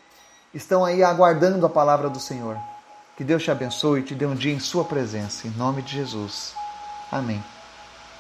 estão 0.54 0.86
aí 0.86 1.04
aguardando 1.04 1.66
a 1.66 1.70
palavra 1.70 2.10
do 2.10 2.20
Senhor. 2.20 2.58
Que 3.18 3.24
Deus 3.24 3.44
te 3.44 3.50
abençoe 3.50 4.02
e 4.02 4.04
te 4.04 4.14
dê 4.14 4.28
um 4.28 4.36
dia 4.36 4.54
em 4.54 4.60
Sua 4.60 4.86
presença, 4.86 5.48
em 5.48 5.52
nome 5.52 5.82
de 5.82 5.92
Jesus. 5.92 6.54
Amém. 7.12 7.44